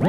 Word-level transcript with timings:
Happy 0.00 0.08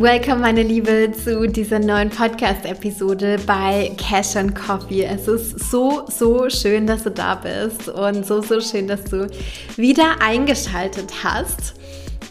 Welcome, 0.00 0.36
meine 0.36 0.62
Liebe, 0.62 1.10
zu 1.12 1.48
dieser 1.48 1.80
neuen 1.80 2.10
Podcast-Episode 2.10 3.40
bei 3.44 3.90
Cash 3.96 4.36
and 4.36 4.54
Coffee. 4.54 5.02
Es 5.02 5.26
ist 5.26 5.58
so, 5.68 6.04
so 6.08 6.48
schön, 6.48 6.86
dass 6.86 7.02
du 7.02 7.10
da 7.10 7.34
bist 7.34 7.88
und 7.88 8.24
so, 8.24 8.40
so 8.40 8.60
schön, 8.60 8.86
dass 8.86 9.02
du 9.02 9.28
wieder 9.76 10.22
eingeschaltet 10.22 11.12
hast. 11.24 11.74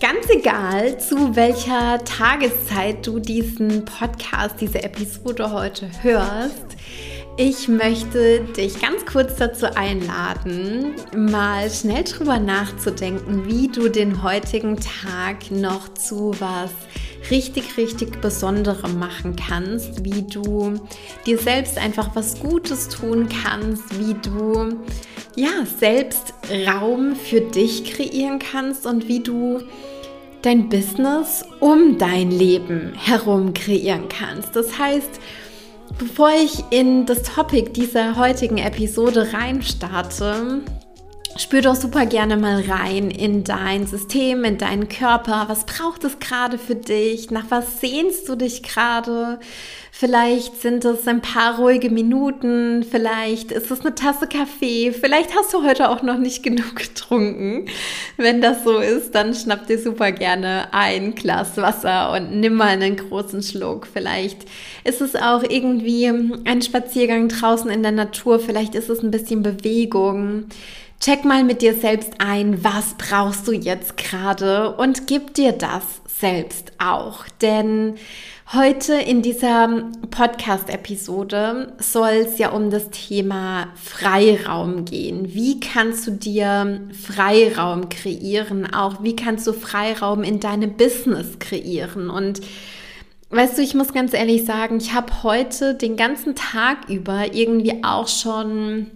Ganz 0.02 0.30
egal, 0.30 1.00
zu 1.00 1.38
welcher 1.38 2.04
Tageszeit 2.04 3.08
du 3.08 3.20
diesen 3.20 3.86
Podcast, 3.86 4.56
diese 4.60 4.84
Episode 4.84 5.52
heute 5.52 5.90
hörst. 6.02 6.76
Ich 7.38 7.70
möchte 7.70 8.42
dich 8.42 8.82
ganz 8.82 9.06
kurz 9.06 9.38
dazu 9.38 9.74
einladen, 9.74 10.96
mal 11.16 11.70
schnell 11.70 12.04
drüber 12.04 12.40
nachzudenken, 12.40 13.46
wie 13.46 13.70
du 13.70 13.88
den 13.88 14.22
heutigen 14.22 14.78
Tag 14.78 15.50
noch 15.50 15.94
zu 15.94 16.36
was 16.40 16.72
richtig, 17.32 17.78
richtig 17.78 18.20
Besonderem 18.20 19.00
machen 19.00 19.36
kannst, 19.36 20.04
wie 20.04 20.24
du 20.24 20.80
dir 21.26 21.38
selbst 21.38 21.78
einfach 21.78 22.10
was 22.16 22.40
Gutes 22.42 22.90
tun 22.90 23.30
kannst, 23.30 23.98
wie 23.98 24.14
du 24.16 24.78
ja 25.36 25.66
selbst 25.80 26.34
Raum 26.68 27.16
für 27.16 27.42
dich 27.42 27.84
kreieren 27.84 28.40
kannst 28.40 28.86
und 28.86 29.08
wie 29.08 29.20
du 29.20 29.62
dein 30.42 30.70
Business 30.70 31.44
um 31.60 31.98
dein 31.98 32.32
Leben 32.32 32.94
herum 32.96 33.54
kreieren 33.54 34.08
kannst. 34.10 34.56
Das 34.56 34.78
heißt, 34.78 35.20
bevor 35.98 36.30
ich 36.32 36.64
in 36.70 37.06
das 37.06 37.24
Topic 37.24 37.72
dieser 37.72 38.16
heutigen 38.16 38.60
Episode 38.60 39.34
reinstarte, 39.34 40.62
Spür 41.38 41.62
doch 41.62 41.76
super 41.76 42.06
gerne 42.06 42.38
mal 42.38 42.62
rein 42.62 43.12
in 43.12 43.44
dein 43.44 43.88
System, 43.88 44.46
in 44.46 44.58
deinen 44.58 44.88
Körper. 44.88 45.46
Was 45.50 45.66
braucht 45.66 46.06
es 46.06 46.20
gerade 46.20 46.58
für 46.58 46.76
dich? 46.76 47.30
Nach 47.30 47.44
was 47.50 47.82
sehnst 47.82 48.30
du 48.30 48.38
dich 48.38 48.64
gerade? 48.64 49.40
Vielleicht 49.92 50.62
sind 50.62 50.86
es 50.86 51.08
ein 51.08 51.22
paar 51.22 51.58
ruhige 51.58 51.90
Minuten, 51.90 52.84
vielleicht 52.84 53.54
ist 53.54 53.72
es 53.72 53.80
eine 53.80 53.96
Tasse 53.96 54.28
Kaffee, 54.28 54.92
vielleicht 54.92 55.34
hast 55.34 55.54
du 55.54 55.64
heute 55.64 55.90
auch 55.90 56.04
noch 56.04 56.18
nicht 56.18 56.44
genug 56.44 56.76
getrunken. 56.76 57.68
Wenn 58.18 58.42
das 58.42 58.66
so 58.66 58.80
ist, 58.80 59.16
dann 59.16 59.34
schnapp 59.34 59.68
dir 59.68 59.80
super 59.80 60.12
gerne 60.12 60.68
ein 60.74 61.16
Glas 61.16 61.56
Wasser 61.56 62.12
und 62.12 62.40
nimm 62.40 62.56
mal 62.56 62.68
einen 62.68 62.98
großen 62.98 63.42
Schluck. 63.42 63.88
Vielleicht 63.88 64.40
ist 64.84 65.00
es 65.00 65.16
auch 65.16 65.44
irgendwie 65.44 66.08
ein 66.08 66.62
Spaziergang 66.62 67.30
draußen 67.30 67.70
in 67.70 67.82
der 67.82 67.94
Natur, 67.94 68.40
vielleicht 68.40 68.76
ist 68.76 68.90
es 68.90 69.02
ein 69.02 69.12
bisschen 69.12 69.44
Bewegung. 69.44 70.48
Check 71.00 71.26
mal 71.26 71.44
mit 71.44 71.62
dir 71.62 71.76
selbst 71.76 72.14
ein, 72.20 72.64
was 72.64 72.96
brauchst 72.98 73.48
du 73.48 73.52
jetzt 73.52 73.98
gerade 73.98 74.76
und 74.76 75.08
gib 75.08 75.34
dir 75.34 75.52
das 75.52 75.84
selbst 76.20 76.72
auch. 76.80 77.26
Denn 77.42 77.96
heute 78.54 78.94
in 78.94 79.22
dieser 79.22 79.84
Podcast-Episode 80.10 81.74
soll 81.80 82.24
es 82.26 82.38
ja 82.38 82.50
um 82.52 82.70
das 82.70 82.90
Thema 82.90 83.68
Freiraum 83.76 84.86
gehen. 84.86 85.34
Wie 85.34 85.60
kannst 85.60 86.08
du 86.08 86.12
dir 86.12 86.82
Freiraum 86.94 87.90
kreieren? 87.90 88.74
Auch 88.74 89.04
wie 89.04 89.16
kannst 89.16 89.46
du 89.46 89.54
Freiraum 89.54 90.24
in 90.24 90.40
deinem 90.40 90.76
Business 90.76 91.40
kreieren? 91.40 92.10
Und 92.10 92.42
Weißt 93.32 93.58
du, 93.58 93.64
ich 93.64 93.74
muss 93.74 93.92
ganz 93.92 94.14
ehrlich 94.14 94.46
sagen, 94.46 94.78
ich 94.78 94.94
habe 94.94 95.24
heute 95.24 95.74
den 95.74 95.98
ganzen 95.98 96.36
Tag 96.36 96.90
über 96.90 97.34
irgendwie 97.34 97.84
auch 97.84 98.08
schon 98.08 98.92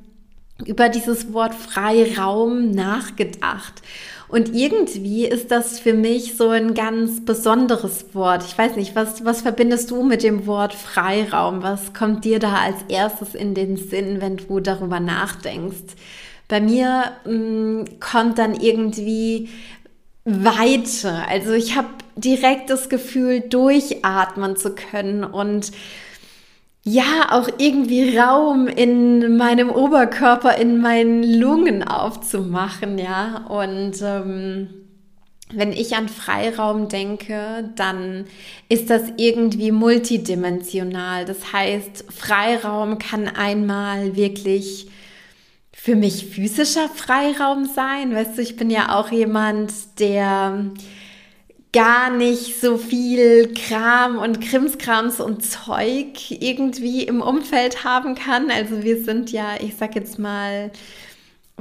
über 0.65 0.89
dieses 0.89 1.33
Wort 1.33 1.55
Freiraum 1.55 2.71
nachgedacht. 2.71 3.81
Und 4.27 4.53
irgendwie 4.53 5.25
ist 5.25 5.49
das 5.49 5.79
für 5.79 5.93
mich 5.93 6.37
so 6.37 6.49
ein 6.49 6.75
ganz 6.75 7.25
besonderes 7.25 8.13
Wort. 8.13 8.43
Ich 8.45 8.55
weiß 8.55 8.75
nicht, 8.75 8.95
was, 8.95 9.25
was 9.25 9.41
verbindest 9.41 9.89
du 9.89 10.03
mit 10.03 10.21
dem 10.21 10.45
Wort 10.45 10.75
Freiraum? 10.75 11.63
Was 11.63 11.93
kommt 11.95 12.25
dir 12.25 12.37
da 12.37 12.53
als 12.53 12.77
erstes 12.89 13.33
in 13.33 13.55
den 13.55 13.75
Sinn, 13.75 14.21
wenn 14.21 14.37
du 14.37 14.59
darüber 14.59 14.99
nachdenkst? 14.99 15.95
Bei 16.47 16.61
mir 16.61 17.11
mh, 17.25 17.33
mm, 17.33 17.85
kommt 17.99 18.37
dann 18.37 18.53
irgendwie 18.53 19.49
Weite. 20.25 21.23
Also 21.27 21.53
ich 21.53 21.75
habe 21.75 21.87
direkt 22.15 22.69
das 22.69 22.89
Gefühl, 22.89 23.41
durchatmen 23.41 24.55
zu 24.57 24.75
können 24.75 25.23
und 25.23 25.71
ja, 26.83 27.27
auch 27.31 27.49
irgendwie 27.57 28.17
Raum 28.17 28.67
in 28.67 29.37
meinem 29.37 29.69
Oberkörper, 29.69 30.57
in 30.57 30.79
meinen 30.79 31.23
Lungen 31.23 31.83
aufzumachen, 31.83 32.97
ja. 32.97 33.45
Und 33.47 34.01
ähm, 34.01 34.69
wenn 35.51 35.71
ich 35.71 35.95
an 35.95 36.09
Freiraum 36.09 36.89
denke, 36.89 37.71
dann 37.75 38.25
ist 38.69 38.89
das 38.89 39.03
irgendwie 39.17 39.71
multidimensional. 39.71 41.25
Das 41.25 41.51
heißt, 41.51 42.05
Freiraum 42.09 42.97
kann 42.97 43.27
einmal 43.27 44.15
wirklich 44.15 44.87
für 45.73 45.95
mich 45.95 46.27
physischer 46.27 46.87
Freiraum 46.87 47.65
sein. 47.65 48.13
Weißt 48.13 48.37
du, 48.37 48.41
ich 48.41 48.57
bin 48.57 48.69
ja 48.69 48.97
auch 48.97 49.11
jemand, 49.11 49.71
der 49.99 50.65
gar 51.71 52.09
nicht 52.09 52.59
so 52.59 52.77
viel 52.77 53.53
Kram 53.53 54.17
und 54.17 54.41
Krimskrams 54.41 55.19
und 55.19 55.43
Zeug 55.45 56.31
irgendwie 56.31 57.03
im 57.03 57.21
Umfeld 57.21 57.83
haben 57.83 58.15
kann. 58.15 58.49
Also 58.49 58.83
wir 58.83 59.03
sind 59.03 59.31
ja, 59.31 59.55
ich 59.59 59.75
sag 59.75 59.95
jetzt 59.95 60.17
mal, 60.17 60.71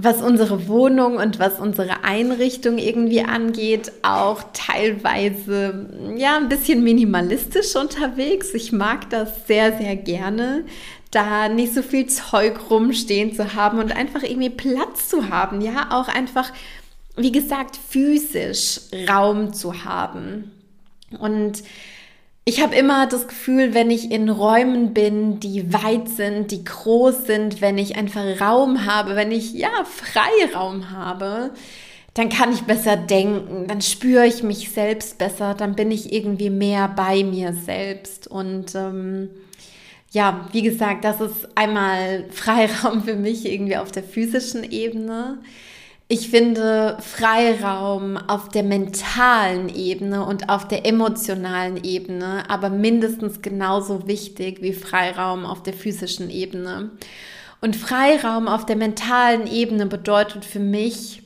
was 0.01 0.23
unsere 0.23 0.69
Wohnung 0.69 1.17
und 1.17 1.41
was 1.41 1.59
unsere 1.59 2.05
Einrichtung 2.05 2.79
irgendwie 2.79 3.23
angeht, 3.23 3.91
auch 4.03 4.45
teilweise 4.53 5.89
ja 6.17 6.37
ein 6.37 6.49
bisschen 6.49 6.85
minimalistisch 6.85 7.75
unterwegs. 7.75 8.55
Ich 8.55 8.71
mag 8.71 9.11
das 9.11 9.47
sehr, 9.49 9.77
sehr 9.77 9.97
gerne, 9.97 10.65
da 11.11 11.49
nicht 11.49 11.75
so 11.75 11.83
viel 11.83 12.07
Zeug 12.07 12.71
rumstehen 12.71 13.35
zu 13.35 13.55
haben 13.55 13.79
und 13.81 13.95
einfach 13.95 14.23
irgendwie 14.23 14.51
Platz 14.51 15.09
zu 15.09 15.31
haben. 15.31 15.61
Ja, 15.61 15.89
auch 15.91 16.07
einfach 16.07 16.53
wie 17.19 17.33
gesagt, 17.33 17.77
physisch 17.77 18.81
Raum 19.09 19.53
zu 19.53 19.85
haben. 19.85 20.53
Und 21.19 21.63
ich 22.45 22.63
habe 22.63 22.75
immer 22.77 23.07
das 23.07 23.29
Gefühl, 23.29 23.75
wenn 23.75 23.91
ich 23.91 24.11
in 24.11 24.31
Räumen 24.31 24.95
bin, 24.95 25.39
die 25.39 25.73
weit 25.73 26.09
sind, 26.09 26.51
die 26.51 26.65
groß 26.65 27.27
sind, 27.27 27.61
wenn 27.61 27.77
ich 27.77 27.97
einfach 27.97 28.41
Raum 28.41 28.87
habe, 28.87 29.17
wenn 29.17 29.33
ich 29.33 29.53
ja 29.53 29.69
Freiraum 29.85 30.91
habe, 30.91 31.51
dann 32.15 32.31
kann 32.31 32.53
ich 32.53 32.63
besser 32.63 32.97
denken, 32.97 33.67
dann 33.69 33.83
spüre 33.83 34.27
ich 34.27 34.43
mich 34.43 34.71
selbst 34.71 35.19
besser, 35.19 35.55
dann 35.55 35.75
bin 35.77 35.91
ich 35.91 36.13
irgendwie 36.13 36.51
mehr 36.51 36.89
bei 36.89 37.23
mir 37.23 37.53
selbst. 37.53 38.27
Und 38.27 38.75
ähm, 38.75 39.29
ja, 40.11 40.49
wie 40.53 40.63
gesagt, 40.63 41.05
das 41.05 41.21
ist 41.21 41.49
einmal 41.55 42.25
Freiraum 42.31 43.05
für 43.05 43.15
mich 43.15 43.45
irgendwie 43.45 43.77
auf 43.77 43.93
der 43.93 44.03
physischen 44.03 44.65
Ebene. 44.65 45.39
Ich 46.11 46.31
finde 46.31 46.97
Freiraum 47.01 48.17
auf 48.17 48.49
der 48.49 48.63
mentalen 48.63 49.69
Ebene 49.69 50.25
und 50.25 50.49
auf 50.49 50.67
der 50.67 50.87
emotionalen 50.87 51.85
Ebene 51.85 52.49
aber 52.49 52.71
mindestens 52.71 53.43
genauso 53.43 54.07
wichtig 54.07 54.63
wie 54.63 54.73
Freiraum 54.73 55.45
auf 55.45 55.63
der 55.63 55.75
physischen 55.75 56.31
Ebene. 56.31 56.93
Und 57.61 57.77
Freiraum 57.77 58.49
auf 58.49 58.65
der 58.65 58.77
mentalen 58.77 59.47
Ebene 59.47 59.85
bedeutet 59.85 60.47
für 60.47 60.61
mich 60.61 61.23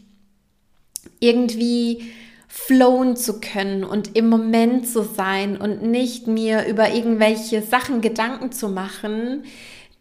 irgendwie 1.20 2.10
flowen 2.48 3.16
zu 3.16 3.40
können 3.40 3.84
und 3.84 4.16
im 4.16 4.28
Moment 4.28 4.88
zu 4.88 5.04
sein 5.04 5.56
und 5.56 5.82
nicht 5.82 6.26
mir 6.26 6.66
über 6.66 6.90
irgendwelche 6.92 7.62
Sachen 7.62 8.00
Gedanken 8.00 8.50
zu 8.50 8.68
machen, 8.68 9.44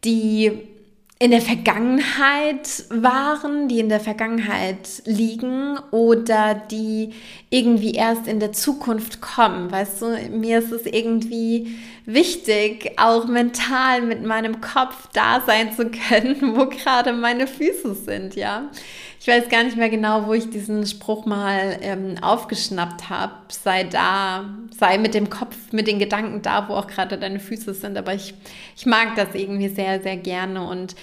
die 0.04 0.71
in 1.22 1.30
der 1.30 1.42
Vergangenheit 1.42 2.86
waren, 2.90 3.68
die 3.68 3.80
in 3.80 3.90
der 3.90 4.00
Vergangenheit 4.00 5.04
liegen 5.06 5.78
oder 5.92 6.56
die 6.56 7.14
irgendwie 7.52 7.94
erst 7.94 8.26
in 8.26 8.40
der 8.40 8.54
Zukunft 8.54 9.22
kommen. 9.22 9.72
Weißt 9.72 10.02
du, 10.02 10.18
mir 10.32 10.58
ist 10.58 10.72
es 10.72 10.88
irgendwie 10.88 11.78
wichtig, 12.08 12.94
auch 12.98 13.28
mental 13.28 14.02
mit 14.02 14.26
meinem 14.26 14.62
Kopf 14.62 15.10
da 15.14 15.44
sein 15.46 15.72
zu 15.74 15.92
können, 15.92 16.38
wo 16.56 16.66
gerade 16.66 17.14
meine 17.14 17.46
Füße 17.46 17.94
sind, 17.94 18.36
ja. 18.36 18.72
Ich 19.22 19.28
weiß 19.28 19.50
gar 19.50 19.64
nicht 19.64 19.78
mehr 19.78 19.92
genau, 19.92 20.26
wo 20.26 20.34
ich 20.34 20.50
diesen 20.50 20.84
Spruch 20.88 21.28
mal 21.28 21.78
ähm, 21.82 22.16
aufgeschnappt 22.24 23.12
habe. 23.12 23.34
Sei 23.50 23.84
da, 23.84 24.50
sei 24.76 24.98
mit 24.98 25.14
dem 25.14 25.30
Kopf, 25.30 25.56
mit 25.72 25.86
den 25.86 26.00
Gedanken 26.00 26.42
da, 26.42 26.68
wo 26.68 26.74
auch 26.74 26.88
gerade 26.88 27.20
deine 27.20 27.40
Füße 27.40 27.76
sind. 27.76 28.00
Aber 28.00 28.16
ich, 28.16 28.34
ich 28.76 28.88
mag 28.88 29.16
das 29.16 29.36
irgendwie 29.36 29.68
sehr, 29.68 30.02
sehr 30.02 30.18
gerne. 30.18 30.68
Und 30.68 30.96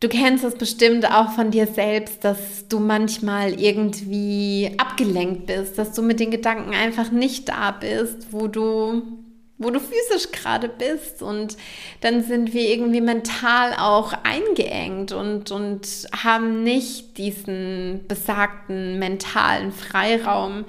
du 0.00 0.10
kennst 0.10 0.44
es 0.44 0.56
bestimmt 0.56 1.10
auch 1.10 1.30
von 1.32 1.50
dir 1.50 1.66
selbst, 1.66 2.22
dass 2.22 2.68
du 2.68 2.80
manchmal 2.80 3.58
irgendwie 3.58 4.70
abgelenkt 4.76 5.46
bist, 5.46 5.78
dass 5.78 5.94
du 5.94 6.02
mit 6.02 6.20
den 6.20 6.32
Gedanken 6.32 6.74
einfach 6.74 7.12
nicht 7.12 7.48
da 7.48 7.70
bist, 7.70 8.30
wo 8.30 8.46
du 8.46 9.21
wo 9.58 9.70
du 9.70 9.80
physisch 9.80 10.32
gerade 10.32 10.68
bist. 10.68 11.22
Und 11.22 11.56
dann 12.00 12.22
sind 12.22 12.52
wir 12.52 12.68
irgendwie 12.68 13.00
mental 13.00 13.74
auch 13.78 14.12
eingeengt 14.24 15.12
und, 15.12 15.50
und 15.50 15.86
haben 16.24 16.62
nicht 16.62 17.16
diesen 17.18 18.04
besagten 18.08 18.98
mentalen 18.98 19.72
Freiraum. 19.72 20.64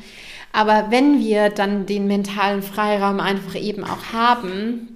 Aber 0.52 0.88
wenn 0.90 1.20
wir 1.20 1.50
dann 1.50 1.86
den 1.86 2.08
mentalen 2.08 2.62
Freiraum 2.62 3.20
einfach 3.20 3.56
eben 3.56 3.84
auch 3.84 4.14
haben, 4.14 4.90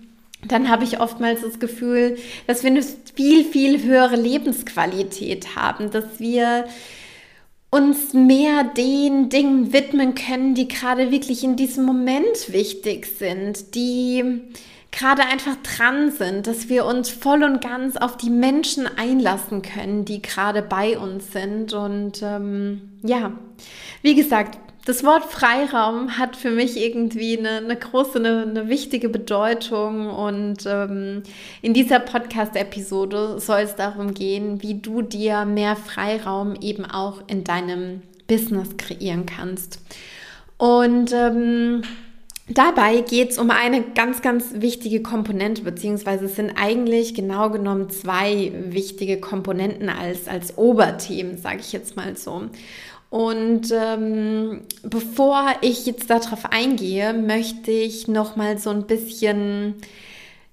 dann 0.48 0.70
habe 0.70 0.84
ich 0.84 1.00
oftmals 1.00 1.42
das 1.42 1.60
Gefühl, 1.60 2.18
dass 2.46 2.64
wir 2.64 2.70
eine 2.70 2.84
viel, 2.84 3.44
viel 3.44 3.84
höhere 3.84 4.16
Lebensqualität 4.16 5.56
haben, 5.56 5.90
dass 5.90 6.20
wir 6.20 6.66
uns 7.70 8.14
mehr 8.14 8.64
den 8.64 9.30
Dingen 9.30 9.74
widmen 9.74 10.16
können, 10.16 10.56
die 10.56 10.68
gerade 10.68 11.12
wirklich 11.12 11.44
in 11.44 11.56
diesem 11.56 11.86
Moment 11.86 12.52
wichtig 12.52 13.08
sind, 13.18 13.76
die 13.76 14.42
gerade 14.92 15.24
einfach 15.24 15.58
dran 15.58 16.12
sind, 16.12 16.48
dass 16.48 16.70
wir 16.70 16.86
uns 16.86 17.10
voll 17.10 17.44
und 17.44 17.62
ganz 17.62 17.98
auf 17.98 18.18
die 18.18 18.30
Menschen 18.30 18.88
einlassen 18.98 19.62
können, 19.62 20.06
die 20.06 20.22
gerade 20.22 20.62
bei 20.62 20.98
uns 20.98 21.32
sind. 21.34 21.74
Und 21.74 22.22
ähm, 22.24 23.00
ja, 23.04 23.34
wie 24.02 24.16
gesagt, 24.16 24.58
das 24.88 25.04
Wort 25.04 25.26
Freiraum 25.26 26.18
hat 26.18 26.38
für 26.38 26.50
mich 26.50 26.78
irgendwie 26.78 27.38
eine, 27.38 27.58
eine 27.58 27.76
große, 27.76 28.20
eine, 28.20 28.44
eine, 28.44 28.70
wichtige 28.70 29.10
Bedeutung. 29.10 30.10
Und 30.10 30.66
ähm, 30.66 31.24
in 31.62 31.74
dieser 31.74 32.00
Podcast-Episode 32.00 33.38
soll 33.42 33.60
es 33.60 33.76
darum 33.76 34.14
gehen, 34.14 34.64
wie 34.64 34.76
du 34.76 35.02
dir 35.02 35.44
mehr 35.44 35.76
Freiraum 35.76 36.56
eben 36.62 36.86
auch 36.86 37.22
in 37.28 37.44
deinem 37.44 38.02
Business 38.28 38.78
kreieren 38.78 39.26
kannst. 39.26 39.82
Und 40.58 41.12
ähm, 41.12 41.84
Dabei 42.50 43.02
geht 43.02 43.32
es 43.32 43.40
um 43.40 43.50
eine 43.50 43.82
ganz, 43.82 44.22
ganz 44.22 44.54
wichtige 44.54 45.02
Komponente, 45.02 45.64
beziehungsweise 45.64 46.28
es 46.28 46.38
sind 46.38 46.54
eigentlich 46.56 47.14
genau 47.14 47.50
genommen 47.50 47.90
zwei 47.90 48.54
wichtige 48.70 49.20
Komponenten 49.20 49.90
als, 49.90 50.30
als 50.30 50.58
Oberthemen, 50.58 51.38
sage 51.38 51.60
ich 51.60 51.74
jetzt 51.74 51.98
mal 51.98 52.16
so. 52.16 52.44
Und 53.10 53.72
ähm, 53.72 54.62
bevor 54.84 55.56
ich 55.62 55.86
jetzt 55.86 56.10
darauf 56.10 56.46
eingehe, 56.52 57.14
möchte 57.14 57.72
ich 57.72 58.08
noch 58.08 58.36
mal 58.36 58.58
so 58.58 58.70
ein 58.70 58.86
bisschen 58.86 59.76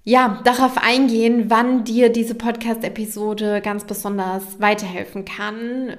ja, 0.07 0.43
darauf 0.45 0.77
eingehen, 0.77 1.47
wann 1.49 1.85
dir 1.85 2.11
diese 2.11 2.35
Podcast-Episode 2.35 3.63
ganz 3.63 3.85
besonders 3.85 4.61
weiterhelfen 4.61 5.25
kann, 5.25 5.97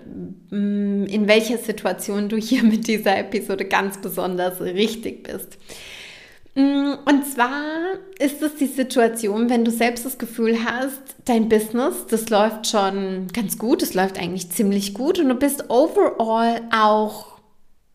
mm, 0.52 1.06
in 1.08 1.28
welcher 1.28 1.58
Situation 1.58 2.30
du 2.30 2.38
hier 2.38 2.64
mit 2.64 2.88
dieser 2.88 3.18
Episode 3.18 3.66
ganz 3.66 4.00
besonders 4.00 4.62
richtig 4.62 5.24
bist. 5.24 5.58
Mm, 6.56 6.94
und 7.06 7.26
zwar 7.28 7.62
ist 8.18 8.42
es 8.42 8.56
die 8.56 8.68
Situation, 8.68 9.50
wenn 9.50 9.66
du 9.66 9.72
selbst 9.72 10.06
das 10.06 10.18
Gefühl 10.18 10.64
hast, 10.64 11.02
dein 11.26 11.50
Business, 11.50 12.06
das 12.10 12.30
läuft 12.30 12.68
schon 12.68 13.28
ganz 13.34 13.58
gut, 13.58 13.84
es 13.84 13.94
läuft 13.94 14.18
eigentlich 14.18 14.50
ziemlich 14.52 14.94
gut 14.94 15.20
und 15.20 15.28
du 15.28 15.36
bist 15.36 15.70
overall 15.70 16.62
auch 16.72 17.40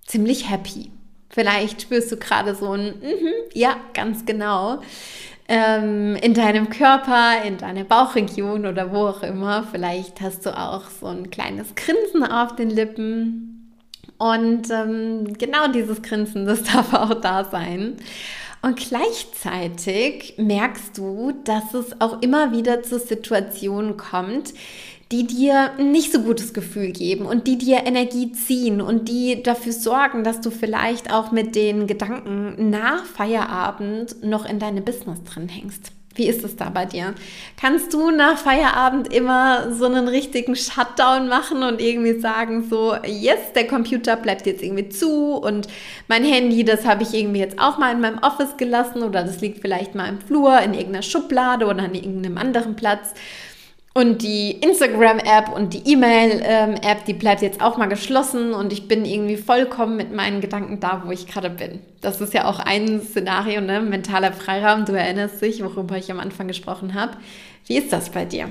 ziemlich 0.06 0.50
happy. 0.50 0.90
Vielleicht 1.30 1.82
spürst 1.82 2.12
du 2.12 2.16
gerade 2.16 2.54
so 2.54 2.72
ein, 2.72 2.98
mm 2.98 3.02
-hmm, 3.02 3.34
ja, 3.54 3.76
ganz 3.94 4.26
genau, 4.26 4.80
ähm, 5.50 6.16
in 6.16 6.32
deinem 6.32 6.70
Körper, 6.70 7.42
in 7.44 7.56
deiner 7.58 7.84
Bauchregion 7.84 8.66
oder 8.66 8.92
wo 8.92 9.08
auch 9.08 9.22
immer. 9.24 9.64
Vielleicht 9.64 10.20
hast 10.20 10.46
du 10.46 10.56
auch 10.56 10.84
so 10.88 11.06
ein 11.06 11.30
kleines 11.30 11.74
Grinsen 11.74 12.24
auf 12.24 12.54
den 12.54 12.70
Lippen. 12.70 13.74
Und 14.16 14.70
ähm, 14.70 15.32
genau 15.38 15.68
dieses 15.68 16.02
Grinsen, 16.02 16.46
das 16.46 16.62
darf 16.62 16.94
auch 16.94 17.14
da 17.20 17.44
sein. 17.44 17.96
Und 18.62 18.76
gleichzeitig 18.76 20.34
merkst 20.36 20.96
du, 20.98 21.32
dass 21.44 21.72
es 21.72 22.00
auch 22.00 22.20
immer 22.20 22.52
wieder 22.52 22.82
zu 22.82 22.98
Situationen 22.98 23.96
kommt, 23.96 24.52
die 25.10 25.26
dir 25.26 25.72
nicht 25.78 26.12
so 26.12 26.20
gutes 26.22 26.52
Gefühl 26.52 26.92
geben 26.92 27.26
und 27.26 27.46
die 27.46 27.58
dir 27.58 27.86
Energie 27.86 28.32
ziehen 28.32 28.80
und 28.80 29.08
die 29.08 29.42
dafür 29.42 29.72
sorgen, 29.72 30.22
dass 30.22 30.40
du 30.40 30.50
vielleicht 30.50 31.12
auch 31.12 31.32
mit 31.32 31.56
den 31.56 31.86
Gedanken 31.86 32.70
nach 32.70 33.04
Feierabend 33.04 34.22
noch 34.22 34.44
in 34.44 34.58
deine 34.58 34.82
Business 34.82 35.22
drin 35.24 35.48
hängst. 35.48 35.92
Wie 36.20 36.28
ist 36.28 36.44
es 36.44 36.55
da 36.55 36.69
bei 36.69 36.84
dir? 36.84 37.14
Kannst 37.58 37.94
du 37.94 38.11
nach 38.11 38.37
Feierabend 38.37 39.11
immer 39.11 39.72
so 39.72 39.87
einen 39.87 40.06
richtigen 40.06 40.55
Shutdown 40.55 41.28
machen 41.28 41.62
und 41.62 41.81
irgendwie 41.81 42.20
sagen 42.20 42.67
so, 42.69 42.94
yes, 43.06 43.55
der 43.55 43.67
Computer 43.67 44.17
bleibt 44.17 44.44
jetzt 44.44 44.62
irgendwie 44.62 44.90
zu 44.90 45.37
und 45.37 45.67
mein 46.08 46.22
Handy, 46.22 46.62
das 46.62 46.84
habe 46.84 47.05
ich 47.05 47.14
irgendwie 47.14 47.38
jetzt 47.38 47.58
auch 47.58 47.78
mal 47.78 47.90
in 47.93 48.02
meinem 48.02 48.19
Office 48.19 48.58
gelassen 48.58 49.02
oder 49.02 49.25
das 49.25 49.40
liegt 49.40 49.62
vielleicht 49.62 49.94
mal 49.94 50.11
im 50.11 50.20
Flur 50.20 50.61
in 50.61 50.75
irgendeiner 50.75 51.00
Schublade 51.00 51.64
oder 51.64 51.84
an 51.84 51.94
irgendeinem 51.94 52.37
anderen 52.37 52.76
Platz 52.76 53.14
und 53.92 54.22
die 54.22 54.52
Instagram-App 54.52 55.48
und 55.52 55.75
die 55.75 55.92
E-Mail-App, 55.92 57.04
die 57.06 57.14
bleibt 57.14 57.42
jetzt 57.42 57.60
auch 57.60 57.76
mal 57.76 57.87
geschlossen 57.87 58.54
und 58.54 58.72
ich 58.72 58.87
bin 58.87 59.04
irgendwie 59.04 59.37
vollkommen 59.37 59.96
mit 59.96 60.14
meinen 60.14 60.40
Gedanken 60.40 60.78
da, 60.78 61.02
wo 61.04 61.10
ich 61.10 61.26
gerade 61.26 61.50
bin. 61.50 61.81
Das 62.00 62.20
ist 62.20 62.32
ja 62.32 62.44
auch 62.48 62.60
ein 62.60 63.02
Szenario, 63.02 63.60
ne? 63.60 63.81
Mentaler 63.81 64.32
Freiraum, 64.32 64.84
du 64.84 64.92
erinnerst 64.92 65.42
dich, 65.42 65.62
worüber 65.62 65.96
ich 65.96 66.10
am 66.10 66.20
Anfang 66.20 66.46
gesprochen 66.46 66.94
habe. 66.94 67.16
Wie 67.66 67.76
ist 67.76 67.92
das 67.92 68.10
bei 68.10 68.25
dir? 68.25 68.48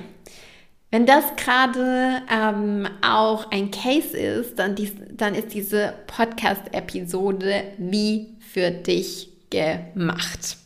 Wenn 0.92 1.06
das 1.06 1.24
gerade 1.38 2.22
ähm, 2.34 2.88
auch 3.02 3.50
ein 3.52 3.72
Case 3.72 4.18
ist, 4.18 4.60
dann, 4.60 4.76
dies, 4.76 4.92
dann 5.12 5.36
ist 5.36 5.54
diese 5.54 5.94
Podcast-Episode 6.08 7.64
wie 7.78 8.36
für 8.52 8.72
dich 8.72 9.30
gemacht. 9.50 10.58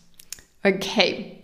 Okay. 0.63 1.42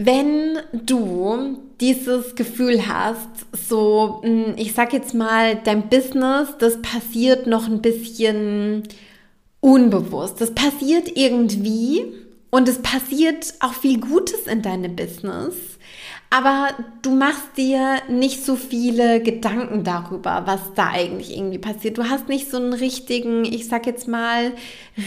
Wenn 0.00 0.58
du 0.72 1.58
dieses 1.80 2.36
Gefühl 2.36 2.86
hast, 2.86 3.46
so, 3.52 4.20
hm, 4.22 4.54
ich 4.56 4.72
sag 4.72 4.92
jetzt 4.92 5.12
mal, 5.12 5.56
dein 5.56 5.88
Business, 5.88 6.50
das 6.60 6.80
passiert 6.82 7.48
noch 7.48 7.66
ein 7.66 7.82
bisschen 7.82 8.84
unbewusst. 9.58 10.40
Das 10.40 10.54
passiert 10.54 11.16
irgendwie 11.16 12.04
und 12.50 12.68
es 12.68 12.80
passiert 12.80 13.54
auch 13.58 13.74
viel 13.74 13.98
Gutes 13.98 14.46
in 14.46 14.62
deinem 14.62 14.94
Business. 14.94 15.56
Aber 16.30 16.68
du 17.02 17.10
machst 17.10 17.56
dir 17.56 17.96
nicht 18.08 18.44
so 18.44 18.54
viele 18.54 19.20
Gedanken 19.20 19.82
darüber, 19.82 20.42
was 20.44 20.60
da 20.76 20.90
eigentlich 20.90 21.36
irgendwie 21.36 21.58
passiert. 21.58 21.98
Du 21.98 22.04
hast 22.04 22.28
nicht 22.28 22.48
so 22.48 22.58
einen 22.58 22.72
richtigen, 22.72 23.44
ich 23.44 23.66
sag 23.66 23.84
jetzt 23.86 24.06
mal, 24.06 24.52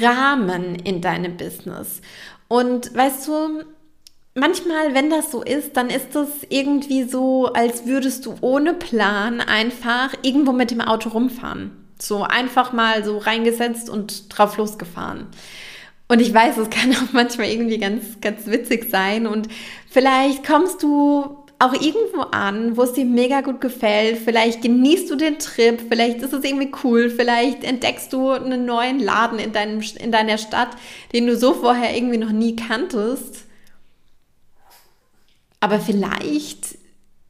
Rahmen 0.02 0.76
in 0.76 1.00
deinem 1.00 1.38
Business. 1.38 2.02
Und 2.50 2.94
weißt 2.94 3.30
du, 3.30 3.64
manchmal, 4.36 4.94
wenn 4.94 5.10
das 5.10 5.31
so 5.31 5.42
ist, 5.44 5.78
dann 5.78 5.89
ist 5.89 6.16
das 6.16 6.30
irgendwie 6.50 7.03
so, 7.03 7.48
als 7.48 7.86
würdest 7.86 8.25
du 8.25 8.36
ohne 8.41 8.74
Plan 8.74 9.41
einfach 9.41 10.13
irgendwo 10.22 10.51
mit 10.51 10.72
dem 10.72 10.82
Auto 10.82 11.10
rumfahren. 11.10 11.72
So 12.00 12.24
einfach 12.24 12.74
mal 12.74 13.03
so 13.03 13.17
reingesetzt 13.17 13.89
und 13.89 14.36
drauf 14.36 14.58
losgefahren. 14.58 15.27
Und 16.08 16.20
ich 16.20 16.34
weiß, 16.34 16.58
es 16.58 16.70
kann 16.70 16.91
auch 16.91 17.13
manchmal 17.13 17.48
irgendwie 17.48 17.77
ganz, 17.77 18.20
ganz 18.20 18.46
witzig 18.48 18.89
sein. 18.89 19.27
Und 19.27 19.48
vielleicht 19.89 20.46
kommst 20.46 20.84
du 20.84 21.38
auch 21.60 21.74
irgendwo 21.74 22.22
an, 22.32 22.75
wo 22.75 22.82
es 22.82 22.94
dir 22.94 23.06
mega 23.06 23.41
gut 23.41 23.62
gefällt. 23.62 24.17
Vielleicht 24.17 24.63
genießt 24.63 25.10
du 25.12 25.15
den 25.15 25.38
Trip, 25.38 25.79
vielleicht 25.88 26.22
ist 26.22 26.34
es 26.34 26.44
irgendwie 26.44 26.72
cool, 26.84 27.10
vielleicht 27.10 27.63
entdeckst 27.63 28.12
du 28.12 28.32
einen 28.32 28.65
neuen 28.65 29.00
Laden 29.00 29.38
in, 29.38 29.53
deinem, 29.53 29.79
in 30.00 30.12
deiner 30.12 30.39
Stadt, 30.39 30.70
den 31.13 31.27
du 31.27 31.38
so 31.38 31.53
vorher 31.53 31.96
irgendwie 31.96 32.17
noch 32.17 32.32
nie 32.32 32.56
kanntest. 32.56 33.46
Aber 35.62 35.80
vielleicht 35.80 36.77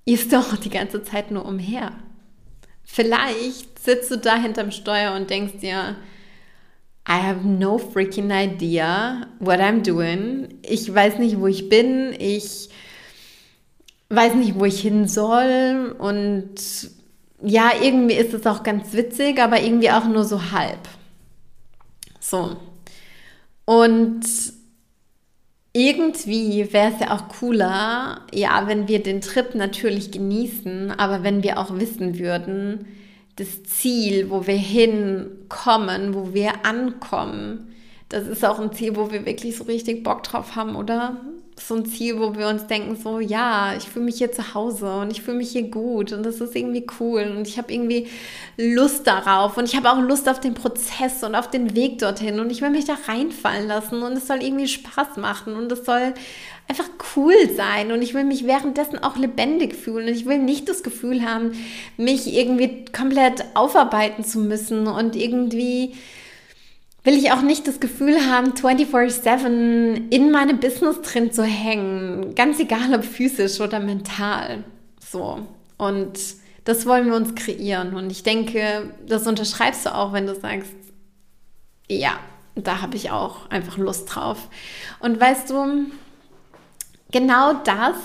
ist 0.05 0.31
du 0.31 0.39
auch 0.39 0.55
die 0.55 0.71
ganze 0.71 1.03
Zeit 1.03 1.29
nur 1.29 1.45
umher. 1.45 1.91
Vielleicht 2.83 3.77
sitzt 3.77 4.09
du 4.09 4.17
da 4.17 4.35
hinterm 4.35 4.71
Steuer 4.71 5.13
und 5.15 5.29
denkst 5.29 5.59
dir, 5.61 5.95
I 7.07 7.13
have 7.13 7.45
no 7.45 7.77
freaking 7.77 8.31
idea 8.31 9.27
what 9.39 9.59
I'm 9.59 9.83
doing. 9.83 10.59
Ich 10.63 10.93
weiß 10.93 11.19
nicht, 11.19 11.39
wo 11.39 11.47
ich 11.47 11.69
bin. 11.69 12.13
Ich 12.17 12.69
weiß 14.09 14.35
nicht, 14.35 14.55
wo 14.55 14.65
ich 14.65 14.81
hin 14.81 15.07
soll. 15.07 15.95
Und 15.97 16.55
ja, 17.43 17.71
irgendwie 17.81 18.15
ist 18.15 18.33
es 18.33 18.45
auch 18.45 18.63
ganz 18.63 18.93
witzig, 18.93 19.39
aber 19.39 19.61
irgendwie 19.61 19.91
auch 19.91 20.05
nur 20.05 20.25
so 20.25 20.51
halb. 20.51 20.87
So. 22.19 22.57
Und 23.65 24.21
irgendwie 25.73 26.73
wäre 26.73 26.91
es 26.93 26.99
ja 26.99 27.15
auch 27.15 27.29
cooler, 27.29 28.21
ja, 28.33 28.67
wenn 28.67 28.87
wir 28.87 29.01
den 29.01 29.21
Trip 29.21 29.55
natürlich 29.55 30.11
genießen, 30.11 30.91
aber 30.91 31.23
wenn 31.23 31.43
wir 31.43 31.59
auch 31.59 31.77
wissen 31.79 32.19
würden, 32.19 32.87
das 33.37 33.63
Ziel, 33.63 34.29
wo 34.29 34.45
wir 34.47 34.55
hinkommen, 34.55 36.13
wo 36.13 36.33
wir 36.33 36.65
ankommen, 36.65 37.73
das 38.09 38.27
ist 38.27 38.43
auch 38.43 38.59
ein 38.59 38.73
Ziel, 38.73 38.97
wo 38.97 39.11
wir 39.11 39.25
wirklich 39.25 39.55
so 39.57 39.63
richtig 39.63 40.03
Bock 40.03 40.23
drauf 40.23 40.55
haben, 40.55 40.75
oder? 40.75 41.21
So 41.67 41.75
ein 41.75 41.85
Ziel, 41.85 42.19
wo 42.19 42.35
wir 42.35 42.47
uns 42.47 42.67
denken, 42.67 42.95
so 42.95 43.19
ja, 43.19 43.75
ich 43.77 43.87
fühle 43.87 44.05
mich 44.05 44.17
hier 44.17 44.31
zu 44.31 44.53
Hause 44.53 44.99
und 44.99 45.11
ich 45.11 45.21
fühle 45.21 45.37
mich 45.37 45.51
hier 45.51 45.63
gut 45.63 46.13
und 46.13 46.23
das 46.25 46.41
ist 46.41 46.55
irgendwie 46.55 46.85
cool 46.99 47.33
und 47.35 47.47
ich 47.47 47.57
habe 47.57 47.73
irgendwie 47.73 48.07
Lust 48.57 49.07
darauf 49.07 49.57
und 49.57 49.65
ich 49.65 49.75
habe 49.75 49.91
auch 49.91 49.99
Lust 49.99 50.29
auf 50.29 50.39
den 50.39 50.53
Prozess 50.53 51.23
und 51.23 51.35
auf 51.35 51.49
den 51.49 51.75
Weg 51.75 51.99
dorthin 51.99 52.39
und 52.39 52.51
ich 52.51 52.61
will 52.61 52.69
mich 52.69 52.85
da 52.85 52.97
reinfallen 53.07 53.67
lassen 53.67 54.01
und 54.01 54.13
es 54.13 54.27
soll 54.27 54.43
irgendwie 54.43 54.67
Spaß 54.67 55.17
machen 55.17 55.55
und 55.55 55.71
es 55.71 55.85
soll 55.85 56.13
einfach 56.67 56.89
cool 57.15 57.33
sein 57.55 57.91
und 57.91 58.01
ich 58.01 58.13
will 58.13 58.23
mich 58.23 58.45
währenddessen 58.45 59.03
auch 59.03 59.17
lebendig 59.17 59.75
fühlen 59.75 60.07
und 60.07 60.15
ich 60.15 60.25
will 60.25 60.37
nicht 60.37 60.69
das 60.69 60.83
Gefühl 60.83 61.25
haben, 61.25 61.51
mich 61.97 62.33
irgendwie 62.33 62.85
komplett 62.91 63.43
aufarbeiten 63.55 64.23
zu 64.23 64.39
müssen 64.39 64.87
und 64.87 65.15
irgendwie 65.15 65.93
will 67.03 67.15
ich 67.15 67.31
auch 67.31 67.41
nicht 67.41 67.67
das 67.67 67.79
Gefühl 67.79 68.29
haben, 68.29 68.53
24/7 68.53 70.09
in 70.11 70.31
meinem 70.31 70.59
Business 70.59 71.01
drin 71.01 71.31
zu 71.31 71.43
hängen, 71.43 72.35
ganz 72.35 72.59
egal 72.59 72.93
ob 72.93 73.03
physisch 73.03 73.59
oder 73.59 73.79
mental. 73.79 74.63
So. 74.99 75.39
Und 75.77 76.19
das 76.63 76.85
wollen 76.85 77.07
wir 77.07 77.15
uns 77.15 77.33
kreieren 77.33 77.95
und 77.95 78.11
ich 78.11 78.21
denke, 78.21 78.93
das 79.07 79.25
unterschreibst 79.25 79.85
du 79.87 79.95
auch, 79.95 80.13
wenn 80.13 80.27
du 80.27 80.35
sagst, 80.35 80.71
ja, 81.89 82.19
da 82.55 82.81
habe 82.81 82.95
ich 82.97 83.09
auch 83.09 83.49
einfach 83.49 83.77
Lust 83.77 84.13
drauf. 84.13 84.47
Und 84.99 85.19
weißt 85.19 85.49
du, 85.49 85.85
genau 87.11 87.53
das, 87.53 87.95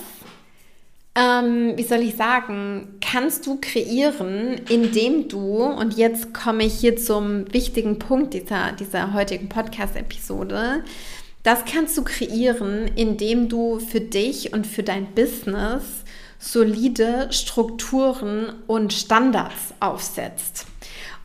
ähm, 1.16 1.72
wie 1.76 1.82
soll 1.82 2.00
ich 2.00 2.14
sagen, 2.14 2.98
kannst 3.00 3.46
du 3.46 3.58
kreieren, 3.58 4.60
indem 4.68 5.28
du, 5.28 5.64
und 5.64 5.96
jetzt 5.96 6.34
komme 6.34 6.64
ich 6.64 6.74
hier 6.74 6.96
zum 6.96 7.52
wichtigen 7.52 7.98
Punkt 7.98 8.34
dieser, 8.34 8.72
dieser 8.72 9.14
heutigen 9.14 9.48
Podcast-Episode, 9.48 10.84
das 11.42 11.64
kannst 11.64 11.96
du 11.96 12.04
kreieren, 12.04 12.90
indem 12.96 13.48
du 13.48 13.78
für 13.78 14.00
dich 14.00 14.52
und 14.52 14.66
für 14.66 14.82
dein 14.82 15.06
Business 15.14 16.04
solide 16.38 17.28
Strukturen 17.30 18.52
und 18.66 18.92
Standards 18.92 19.72
aufsetzt. 19.80 20.66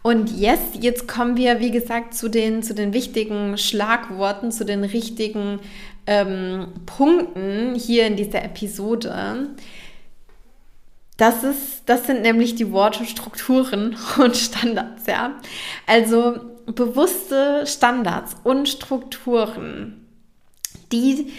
Und 0.03 0.31
yes, 0.31 0.60
jetzt 0.79 1.07
kommen 1.07 1.38
wir, 1.38 1.60
wie 1.60 1.69
gesagt, 1.69 2.15
zu 2.15 2.27
den, 2.27 2.63
zu 2.63 2.74
den 2.74 2.93
wichtigen 2.93 3.57
Schlagworten, 3.57 4.51
zu 4.51 4.65
den 4.65 4.83
richtigen 4.83 5.60
ähm, 6.08 6.67
Punkten 6.86 7.75
hier 7.75 8.08
in 8.08 8.15
dieser 8.15 8.43
Episode. 8.43 9.50
Das, 11.17 11.43
ist, 11.43 11.84
das 11.86 12.08
sind 12.08 12.22
nämlich 12.22 12.55
die 12.55 12.72
Worte 12.72 13.05
Strukturen 13.05 13.96
und 14.17 14.36
Standards, 14.36 15.05
ja. 15.08 15.36
Also 15.86 16.39
bewusste 16.65 17.65
Standards 17.65 18.36
und 18.43 18.70
Strukturen, 18.70 20.08
die, 20.91 21.31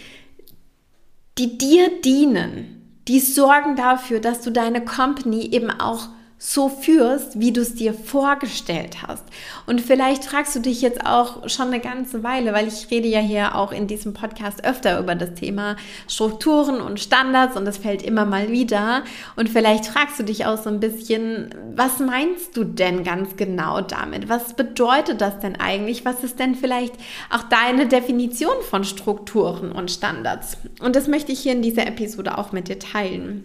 die 1.38 1.58
dir 1.58 2.00
dienen, 2.02 3.00
die 3.08 3.20
sorgen 3.20 3.76
dafür, 3.76 4.20
dass 4.20 4.42
du 4.42 4.50
deine 4.50 4.84
Company 4.84 5.48
eben 5.52 5.70
auch 5.70 6.08
so 6.44 6.68
führst, 6.68 7.38
wie 7.38 7.52
du 7.52 7.60
es 7.60 7.76
dir 7.76 7.94
vorgestellt 7.94 9.06
hast. 9.06 9.22
Und 9.66 9.80
vielleicht 9.80 10.24
fragst 10.24 10.56
du 10.56 10.58
dich 10.60 10.82
jetzt 10.82 11.06
auch 11.06 11.48
schon 11.48 11.68
eine 11.68 11.78
ganze 11.78 12.24
Weile, 12.24 12.52
weil 12.52 12.66
ich 12.66 12.90
rede 12.90 13.06
ja 13.06 13.20
hier 13.20 13.54
auch 13.54 13.70
in 13.70 13.86
diesem 13.86 14.12
Podcast 14.12 14.64
öfter 14.64 14.98
über 14.98 15.14
das 15.14 15.34
Thema 15.34 15.76
Strukturen 16.08 16.80
und 16.80 16.98
Standards 16.98 17.56
und 17.56 17.64
das 17.64 17.78
fällt 17.78 18.02
immer 18.02 18.24
mal 18.24 18.50
wieder. 18.50 19.04
Und 19.36 19.50
vielleicht 19.50 19.86
fragst 19.86 20.18
du 20.18 20.24
dich 20.24 20.44
auch 20.44 20.60
so 20.60 20.68
ein 20.68 20.80
bisschen, 20.80 21.54
was 21.76 22.00
meinst 22.00 22.56
du 22.56 22.64
denn 22.64 23.04
ganz 23.04 23.36
genau 23.36 23.80
damit? 23.80 24.28
Was 24.28 24.54
bedeutet 24.54 25.20
das 25.20 25.38
denn 25.38 25.60
eigentlich? 25.60 26.04
Was 26.04 26.24
ist 26.24 26.40
denn 26.40 26.56
vielleicht 26.56 26.94
auch 27.30 27.44
deine 27.44 27.86
Definition 27.86 28.60
von 28.68 28.82
Strukturen 28.82 29.70
und 29.70 29.92
Standards? 29.92 30.56
Und 30.80 30.96
das 30.96 31.06
möchte 31.06 31.30
ich 31.30 31.38
hier 31.38 31.52
in 31.52 31.62
dieser 31.62 31.86
Episode 31.86 32.36
auch 32.36 32.50
mit 32.50 32.66
dir 32.66 32.80
teilen. 32.80 33.44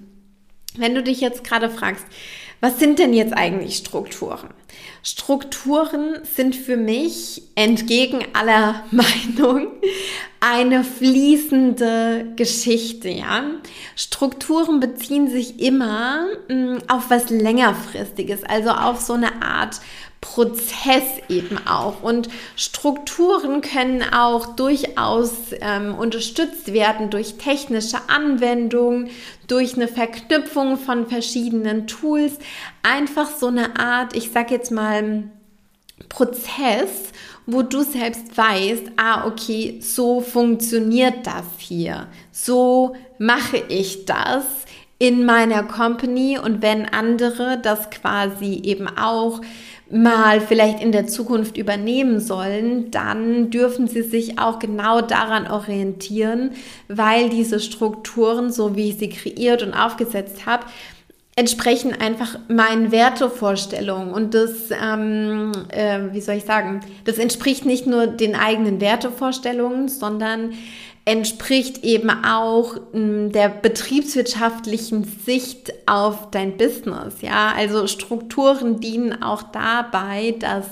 Wenn 0.78 0.94
du 0.94 1.02
dich 1.02 1.22
jetzt 1.22 1.44
gerade 1.44 1.70
fragst, 1.70 2.06
was 2.60 2.80
sind 2.80 3.00
denn 3.00 3.14
jetzt 3.14 3.34
eigentlich 3.34 3.78
Strukturen? 3.78 4.50
Strukturen 5.04 6.20
sind 6.24 6.56
für 6.56 6.76
mich 6.76 7.44
entgegen 7.56 8.26
aller 8.34 8.84
Meinung 8.92 9.68
eine 10.40 10.84
fließende 10.84 12.34
Geschichte, 12.36 13.10
ja. 13.10 13.44
Strukturen 13.96 14.80
beziehen 14.80 15.30
sich 15.30 15.60
immer 15.60 16.28
mh, 16.48 16.56
mm, 16.56 16.78
auf 16.88 17.10
was 17.10 17.30
längerfristiges, 17.30 18.44
also 18.44 18.70
auf 18.70 19.00
so 19.02 19.14
eine 19.14 19.42
Art 19.42 19.80
Prozess 20.22 21.04
eben 21.30 21.58
auch. 21.68 22.02
Und 22.02 22.30
Strukturen 22.56 23.62
können 23.62 24.04
auch 24.14 24.56
durchaus 24.56 25.32
ähm, 25.62 25.96
unterstützt 25.96 26.74
werden 26.74 27.10
durch 27.10 27.38
technische 27.38 27.98
Anwendungen, 28.08 29.10
durch 29.48 29.76
eine 29.76 29.88
Verknüpfung 29.88 30.78
von 30.78 31.08
verschiedenen 31.08 31.88
Tools. 31.88 32.40
Einfach 32.84 33.30
so 33.30 33.48
eine 33.48 33.80
Art, 33.80 34.16
ich 34.16 34.32
sag 34.32 34.52
jetzt 34.52 34.72
mal, 34.72 35.24
Prozess, 36.10 37.12
wo 37.46 37.62
du 37.62 37.82
selbst 37.82 38.38
weißt, 38.38 38.92
ah, 38.98 39.26
okay, 39.26 39.80
so 39.82 40.22
funktioniert 40.22 41.26
das 41.26 41.46
hier. 41.58 42.08
So 42.32 42.96
mache 43.18 43.58
ich 43.70 44.06
das 44.06 44.44
in 45.00 45.26
meiner 45.26 45.64
Company 45.64 46.40
und 46.40 46.62
wenn 46.62 46.86
andere 46.86 47.60
das 47.62 47.90
quasi 47.90 48.62
eben 48.64 48.88
auch 48.98 49.42
mal 49.90 50.42
vielleicht 50.42 50.82
in 50.82 50.92
der 50.92 51.08
Zukunft 51.08 51.58
übernehmen 51.58 52.20
sollen, 52.20 52.92
dann 52.92 53.50
dürfen 53.50 53.88
sie 53.88 54.02
sich 54.02 54.40
auch 54.40 54.60
genau 54.60 55.02
daran 55.02 55.48
orientieren, 55.48 56.52
weil 56.88 57.30
diese 57.30 57.60
Strukturen, 57.60 58.52
so 58.52 58.76
wie 58.76 58.90
ich 58.90 58.98
sie 58.98 59.10
kreiert 59.10 59.64
und 59.64 59.74
aufgesetzt 59.74 60.46
habe, 60.46 60.66
entsprechen 61.38 61.94
einfach 61.94 62.40
meinen 62.50 62.92
Wertevorstellungen. 62.92 64.12
Und 64.12 64.34
das, 64.34 64.72
ähm, 64.72 65.52
äh, 65.70 66.00
wie 66.12 66.20
soll 66.20 66.36
ich 66.36 66.46
sagen, 66.46 66.80
das 67.06 67.20
entspricht 67.20 67.64
nicht 67.64 67.86
nur 67.86 68.08
den 68.08 68.36
eigenen 68.36 68.82
Wertevorstellungen, 68.82 69.88
sondern 69.88 70.54
entspricht 71.08 71.86
eben 71.86 72.10
auch 72.10 72.76
hm, 72.92 73.32
der 73.32 73.48
betriebswirtschaftlichen 73.48 75.06
Sicht 75.26 75.72
auf 75.86 76.30
dein 76.32 76.58
Business. 76.58 77.22
Ja, 77.22 77.54
also 77.56 77.88
Strukturen 77.88 78.82
dienen 78.82 79.24
auch 79.24 79.42
dabei, 79.44 80.36
dass 80.38 80.66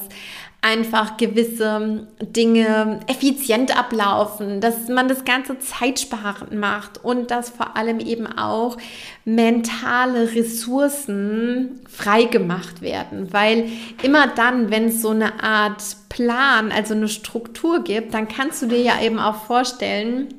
einfach 0.65 1.17
gewisse 1.17 2.07
Dinge 2.19 2.99
effizient 3.05 3.77
ablaufen, 3.77 4.61
dass 4.61 4.87
man 4.87 5.07
das 5.07 5.23
Ganze 5.23 5.59
zeitsparend 5.59 6.53
macht 6.53 7.03
und 7.03 7.29
dass 7.29 7.51
vor 7.51 7.77
allem 7.77 7.99
eben 7.99 8.25
auch 8.25 8.75
mentale 9.25 10.33
Ressourcen 10.33 11.81
freigemacht 11.87 12.81
werden. 12.81 13.31
Weil 13.31 13.69
immer 14.01 14.25
dann, 14.25 14.71
wenn 14.71 14.87
es 14.87 15.03
so 15.03 15.11
eine 15.11 15.43
Art 15.43 15.83
Plan, 16.09 16.71
also 16.71 16.95
eine 16.95 17.09
Struktur 17.09 17.83
gibt, 17.83 18.15
dann 18.15 18.27
kannst 18.27 18.63
du 18.63 18.65
dir 18.65 18.81
ja 18.81 18.99
eben 19.03 19.19
auch 19.19 19.45
vorstellen, 19.45 20.29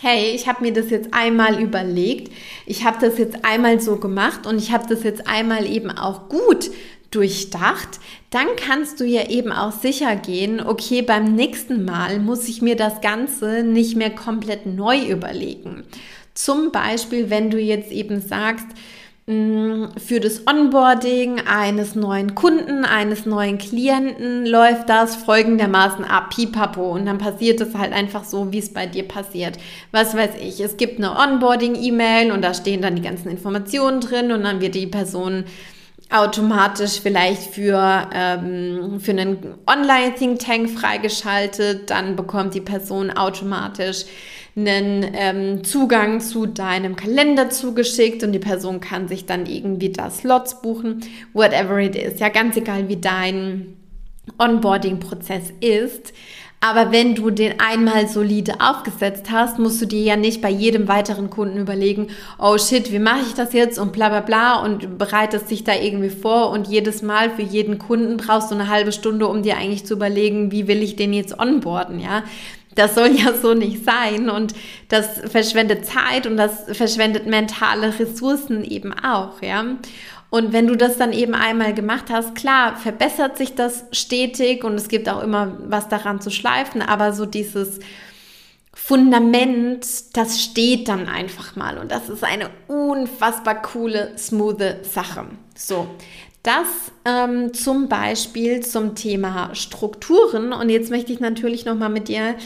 hey, 0.00 0.32
ich 0.34 0.48
habe 0.48 0.64
mir 0.64 0.72
das 0.72 0.90
jetzt 0.90 1.14
einmal 1.14 1.62
überlegt, 1.62 2.32
ich 2.66 2.84
habe 2.84 2.98
das 3.00 3.16
jetzt 3.18 3.44
einmal 3.44 3.78
so 3.78 3.96
gemacht 3.96 4.44
und 4.46 4.58
ich 4.58 4.72
habe 4.72 4.88
das 4.88 5.04
jetzt 5.04 5.28
einmal 5.28 5.66
eben 5.66 5.90
auch 5.90 6.28
gut 6.28 6.70
durchdacht, 7.14 8.00
dann 8.30 8.46
kannst 8.56 8.98
du 9.00 9.04
ja 9.04 9.28
eben 9.28 9.52
auch 9.52 9.72
sicher 9.72 10.16
gehen, 10.16 10.60
okay, 10.60 11.02
beim 11.02 11.34
nächsten 11.34 11.84
Mal 11.84 12.18
muss 12.18 12.48
ich 12.48 12.62
mir 12.62 12.76
das 12.76 13.00
Ganze 13.00 13.62
nicht 13.62 13.96
mehr 13.96 14.10
komplett 14.10 14.66
neu 14.66 14.98
überlegen. 14.98 15.84
Zum 16.34 16.72
Beispiel, 16.72 17.28
wenn 17.28 17.50
du 17.50 17.58
jetzt 17.58 17.92
eben 17.92 18.22
sagst, 18.22 18.66
mm, 19.26 19.84
für 19.98 20.18
das 20.18 20.46
Onboarding 20.46 21.42
eines 21.46 21.94
neuen 21.94 22.34
Kunden, 22.34 22.86
eines 22.86 23.26
neuen 23.26 23.58
Klienten 23.58 24.46
läuft 24.46 24.88
das 24.88 25.14
folgendermaßen 25.14 26.06
ab, 26.06 26.34
pipapo. 26.34 26.92
Und 26.92 27.04
dann 27.04 27.18
passiert 27.18 27.60
es 27.60 27.74
halt 27.74 27.92
einfach 27.92 28.24
so, 28.24 28.50
wie 28.50 28.60
es 28.60 28.72
bei 28.72 28.86
dir 28.86 29.06
passiert. 29.06 29.58
Was 29.90 30.16
weiß 30.16 30.30
ich, 30.40 30.60
es 30.60 30.78
gibt 30.78 30.96
eine 30.98 31.18
Onboarding-E-Mail 31.18 32.32
und 32.32 32.40
da 32.40 32.54
stehen 32.54 32.80
dann 32.80 32.96
die 32.96 33.02
ganzen 33.02 33.28
Informationen 33.28 34.00
drin 34.00 34.32
und 34.32 34.42
dann 34.44 34.62
wird 34.62 34.74
die 34.74 34.86
Person 34.86 35.44
automatisch 36.12 37.00
vielleicht 37.00 37.54
für, 37.54 38.08
ähm, 38.14 39.00
für 39.00 39.12
einen 39.12 39.54
Online-Think 39.66 40.38
Tank 40.38 40.70
freigeschaltet, 40.70 41.90
dann 41.90 42.16
bekommt 42.16 42.54
die 42.54 42.60
Person 42.60 43.10
automatisch 43.10 44.04
einen 44.54 45.06
ähm, 45.14 45.64
Zugang 45.64 46.20
zu 46.20 46.46
deinem 46.46 46.94
Kalender 46.94 47.48
zugeschickt 47.48 48.22
und 48.22 48.32
die 48.32 48.38
Person 48.38 48.80
kann 48.80 49.08
sich 49.08 49.24
dann 49.24 49.46
irgendwie 49.46 49.90
da 49.90 50.10
Slots 50.10 50.60
buchen, 50.60 51.00
whatever 51.32 51.78
it 51.78 51.96
is. 51.96 52.20
Ja, 52.20 52.28
ganz 52.28 52.56
egal 52.56 52.88
wie 52.88 52.98
dein 52.98 53.76
Onboarding-Prozess 54.38 55.52
ist. 55.60 56.12
Aber 56.64 56.92
wenn 56.92 57.16
du 57.16 57.30
den 57.30 57.58
einmal 57.58 58.06
solide 58.06 58.60
aufgesetzt 58.60 59.32
hast, 59.32 59.58
musst 59.58 59.82
du 59.82 59.86
dir 59.86 60.00
ja 60.00 60.16
nicht 60.16 60.40
bei 60.40 60.48
jedem 60.48 60.86
weiteren 60.86 61.28
Kunden 61.28 61.58
überlegen, 61.58 62.06
oh 62.38 62.56
shit, 62.56 62.92
wie 62.92 63.00
mache 63.00 63.22
ich 63.26 63.34
das 63.34 63.52
jetzt 63.52 63.80
und 63.80 63.92
bla 63.92 64.10
bla 64.10 64.20
bla 64.20 64.62
und 64.62 64.96
bereitest 64.96 65.50
dich 65.50 65.64
da 65.64 65.74
irgendwie 65.74 66.08
vor 66.08 66.50
und 66.50 66.68
jedes 66.68 67.02
Mal 67.02 67.30
für 67.30 67.42
jeden 67.42 67.80
Kunden 67.80 68.16
brauchst 68.16 68.52
du 68.52 68.54
eine 68.54 68.68
halbe 68.68 68.92
Stunde, 68.92 69.26
um 69.26 69.42
dir 69.42 69.56
eigentlich 69.56 69.86
zu 69.86 69.94
überlegen, 69.94 70.52
wie 70.52 70.68
will 70.68 70.84
ich 70.84 70.94
den 70.94 71.12
jetzt 71.12 71.36
onboarden, 71.36 71.98
ja. 71.98 72.22
Das 72.76 72.94
soll 72.94 73.08
ja 73.08 73.34
so 73.34 73.54
nicht 73.54 73.84
sein 73.84 74.30
und 74.30 74.54
das 74.88 75.20
verschwendet 75.32 75.84
Zeit 75.84 76.28
und 76.28 76.36
das 76.36 76.66
verschwendet 76.70 77.26
mentale 77.26 77.98
Ressourcen 77.98 78.62
eben 78.62 78.94
auch, 78.94 79.42
ja. 79.42 79.64
Und 80.32 80.54
wenn 80.54 80.66
du 80.66 80.76
das 80.76 80.96
dann 80.96 81.12
eben 81.12 81.34
einmal 81.34 81.74
gemacht 81.74 82.06
hast, 82.08 82.34
klar, 82.34 82.76
verbessert 82.76 83.36
sich 83.36 83.54
das 83.54 83.84
stetig 83.92 84.64
und 84.64 84.76
es 84.76 84.88
gibt 84.88 85.10
auch 85.10 85.22
immer 85.22 85.58
was 85.66 85.90
daran 85.90 86.22
zu 86.22 86.30
schleifen, 86.30 86.80
aber 86.80 87.12
so 87.12 87.26
dieses 87.26 87.80
Fundament, 88.72 89.86
das 90.16 90.40
steht 90.40 90.88
dann 90.88 91.06
einfach 91.06 91.54
mal 91.54 91.76
und 91.76 91.92
das 91.92 92.08
ist 92.08 92.24
eine 92.24 92.48
unfassbar 92.66 93.60
coole, 93.60 94.16
smooth 94.16 94.86
Sache. 94.90 95.26
So, 95.54 95.86
das 96.42 96.66
ähm, 97.04 97.52
zum 97.52 97.90
Beispiel 97.90 98.60
zum 98.60 98.94
Thema 98.94 99.54
Strukturen. 99.54 100.54
Und 100.54 100.70
jetzt 100.70 100.90
möchte 100.90 101.12
ich 101.12 101.20
natürlich 101.20 101.66
nochmal 101.66 101.90
mit 101.90 102.08
dir 102.08 102.36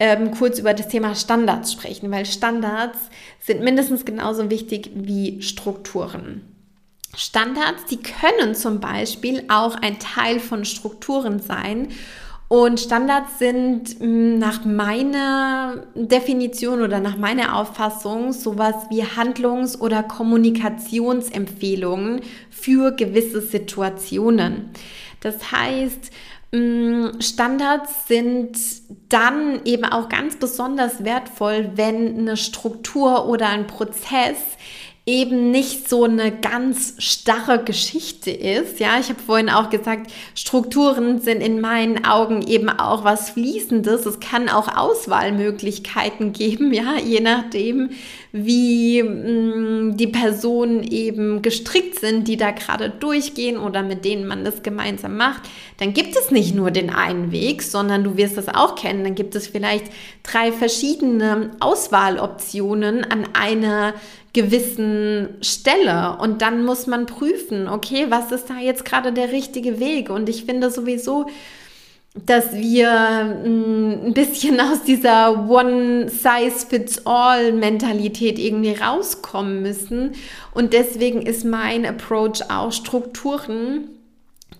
ähm, 0.00 0.32
kurz 0.32 0.58
über 0.58 0.74
das 0.74 0.88
Thema 0.88 1.14
Standards 1.14 1.72
sprechen, 1.72 2.10
weil 2.10 2.26
Standards 2.26 2.98
sind 3.38 3.62
mindestens 3.62 4.04
genauso 4.04 4.50
wichtig 4.50 4.90
wie 4.96 5.40
Strukturen. 5.42 6.55
Standards, 7.16 7.86
die 7.86 7.98
können 7.98 8.54
zum 8.54 8.80
Beispiel 8.80 9.44
auch 9.48 9.74
ein 9.74 9.98
Teil 9.98 10.38
von 10.38 10.64
Strukturen 10.64 11.40
sein 11.40 11.88
und 12.48 12.78
Standards 12.78 13.40
sind 13.40 13.98
hm, 13.98 14.38
nach 14.38 14.64
meiner 14.64 15.82
Definition 15.94 16.80
oder 16.82 17.00
nach 17.00 17.16
meiner 17.16 17.56
Auffassung 17.56 18.32
sowas 18.32 18.76
wie 18.88 19.02
Handlungs- 19.02 19.80
oder 19.80 20.04
Kommunikationsempfehlungen 20.04 22.20
für 22.50 22.92
gewisse 22.92 23.40
Situationen. 23.40 24.70
Das 25.20 25.50
heißt, 25.50 26.12
hm, 26.52 27.20
Standards 27.20 28.06
sind 28.06 28.56
dann 29.08 29.64
eben 29.64 29.84
auch 29.84 30.08
ganz 30.08 30.36
besonders 30.36 31.02
wertvoll, 31.02 31.72
wenn 31.74 32.16
eine 32.16 32.36
Struktur 32.36 33.26
oder 33.26 33.48
ein 33.48 33.66
Prozess 33.66 34.36
eben 35.08 35.52
nicht 35.52 35.88
so 35.88 36.02
eine 36.02 36.32
ganz 36.32 36.94
starre 36.98 37.62
Geschichte 37.62 38.32
ist. 38.32 38.80
Ja, 38.80 38.98
ich 38.98 39.08
habe 39.08 39.20
vorhin 39.24 39.48
auch 39.48 39.70
gesagt, 39.70 40.10
Strukturen 40.34 41.20
sind 41.20 41.42
in 41.42 41.60
meinen 41.60 42.04
Augen 42.04 42.42
eben 42.42 42.68
auch 42.68 43.04
was 43.04 43.30
Fließendes. 43.30 44.04
Es 44.04 44.18
kann 44.18 44.48
auch 44.48 44.66
Auswahlmöglichkeiten 44.76 46.32
geben, 46.32 46.72
ja, 46.72 46.96
je 46.98 47.20
nachdem, 47.20 47.90
wie 48.32 49.00
mh, 49.00 49.10
mm, 49.12 49.96
die 49.96 50.08
Personen 50.08 50.82
eben 50.82 51.40
gestrickt 51.40 52.00
sind, 52.00 52.26
die 52.26 52.36
da 52.36 52.50
gerade 52.50 52.90
durchgehen 52.90 53.58
oder 53.58 53.84
mit 53.84 54.04
denen 54.04 54.26
man 54.26 54.44
das 54.44 54.64
gemeinsam 54.64 55.16
macht. 55.16 55.42
Dann 55.78 55.94
gibt 55.94 56.16
es 56.16 56.32
nicht 56.32 56.52
nur 56.52 56.72
den 56.72 56.90
einen 56.90 57.30
Weg, 57.30 57.62
sondern 57.62 58.02
du 58.02 58.16
wirst 58.16 58.36
das 58.36 58.48
auch 58.48 58.74
kennen. 58.74 59.04
Dann 59.04 59.14
gibt 59.14 59.36
es 59.36 59.46
vielleicht 59.46 59.86
drei 60.24 60.50
verschiedene 60.50 61.52
Auswahloptionen 61.60 63.04
an 63.04 63.28
einer 63.34 63.94
gewissen 64.36 65.30
Stelle 65.40 66.18
und 66.20 66.40
dann 66.42 66.64
muss 66.64 66.86
man 66.86 67.06
prüfen, 67.06 67.66
okay, 67.68 68.06
was 68.10 68.30
ist 68.30 68.48
da 68.50 68.58
jetzt 68.58 68.84
gerade 68.84 69.12
der 69.12 69.32
richtige 69.32 69.80
Weg? 69.80 70.10
Und 70.10 70.28
ich 70.28 70.44
finde 70.44 70.70
sowieso, 70.70 71.26
dass 72.26 72.52
wir 72.52 73.40
mm, 73.44 74.08
ein 74.08 74.14
bisschen 74.14 74.60
aus 74.64 74.84
dieser 74.84 75.48
One-Size-Fits-All-Mentalität 75.48 78.38
irgendwie 78.38 78.74
rauskommen 78.74 79.62
müssen. 79.62 80.12
Und 80.52 80.74
deswegen 80.74 81.22
ist 81.22 81.46
mein 81.46 81.86
Approach 81.86 82.42
auch 82.50 82.72
Strukturen 82.72 83.88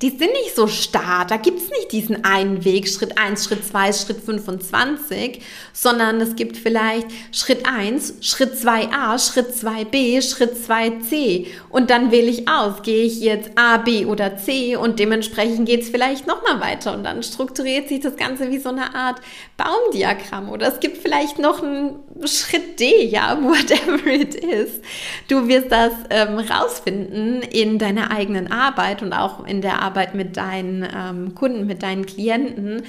die 0.02 0.10
sind 0.10 0.32
nicht 0.32 0.54
so 0.54 0.66
starr. 0.66 1.26
Da 1.26 1.36
gibt 1.38 1.58
es 1.58 1.70
nicht 1.70 1.92
diesen 1.92 2.24
einen 2.24 2.64
Weg, 2.64 2.88
Schritt 2.88 3.18
1, 3.18 3.44
Schritt 3.44 3.64
2, 3.64 3.92
Schritt 3.92 4.20
25, 4.20 5.42
sondern 5.72 6.20
es 6.20 6.36
gibt 6.36 6.56
vielleicht 6.56 7.06
Schritt 7.32 7.66
1, 7.66 8.16
Schritt 8.20 8.54
2a, 8.54 9.18
Schritt 9.18 9.54
2b, 9.54 10.22
Schritt 10.22 10.52
2c. 10.56 11.46
Und 11.70 11.90
dann 11.90 12.10
wähle 12.10 12.28
ich 12.28 12.48
aus, 12.48 12.82
gehe 12.82 13.04
ich 13.04 13.20
jetzt 13.20 13.50
A, 13.56 13.78
B 13.78 14.04
oder 14.04 14.36
C 14.36 14.76
und 14.76 14.98
dementsprechend 14.98 15.66
geht 15.66 15.82
es 15.82 15.88
vielleicht 15.88 16.26
nochmal 16.26 16.60
weiter 16.60 16.92
und 16.92 17.04
dann 17.04 17.22
strukturiert 17.22 17.88
sich 17.88 18.00
das 18.00 18.16
Ganze 18.16 18.50
wie 18.50 18.58
so 18.58 18.68
eine 18.68 18.94
Art 18.94 19.20
Baumdiagramm. 19.56 20.50
Oder 20.50 20.68
es 20.68 20.80
gibt 20.80 20.98
vielleicht 20.98 21.38
noch 21.38 21.62
einen 21.62 21.96
Schritt 22.24 22.78
D, 22.80 23.06
ja, 23.06 23.38
whatever 23.42 24.06
it 24.06 24.34
is. 24.34 24.80
Du 25.28 25.48
wirst 25.48 25.72
das 25.72 25.92
ähm, 26.10 26.38
rausfinden 26.38 27.40
in 27.42 27.78
deiner 27.78 28.10
eigenen 28.10 28.52
Arbeit 28.52 29.02
und 29.02 29.12
auch 29.12 29.46
in 29.46 29.62
der 29.62 29.80
Arbeit 29.80 29.85
mit 30.14 30.36
deinen 30.36 30.86
ähm, 30.94 31.34
Kunden, 31.34 31.66
mit 31.66 31.82
deinen 31.82 32.06
Klienten. 32.06 32.82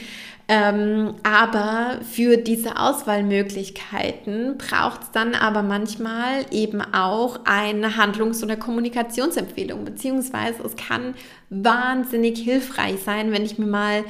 Ähm, 0.50 1.16
aber 1.24 2.00
für 2.10 2.38
diese 2.38 2.80
Auswahlmöglichkeiten 2.80 4.58
braucht 4.58 5.04
es 5.04 5.12
dann 5.12 5.36
aber 5.36 5.62
manchmal 5.62 6.46
eben 6.52 6.82
auch 6.82 7.42
eine 7.44 7.98
Handlungs- 7.98 8.44
oder 8.44 8.56
Kommunikationsempfehlung, 8.56 9.84
beziehungsweise 9.84 10.64
es 10.64 10.78
kann 10.78 11.16
wahnsinnig 11.50 12.40
hilfreich 12.40 13.00
sein, 13.04 13.34
wenn 13.34 13.44
ich 13.44 13.58
mir 13.58 13.68
mal 13.68 14.06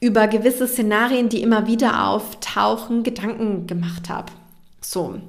über 0.00 0.26
gewisse 0.26 0.66
Szenarien, 0.66 1.28
die 1.28 1.40
immer 1.40 1.68
wieder 1.68 2.08
auftauchen, 2.08 3.04
Gedanken 3.04 3.68
gemacht 3.68 4.08
habe. 4.08 4.32
So. 4.80 5.20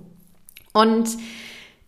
Und 0.74 1.10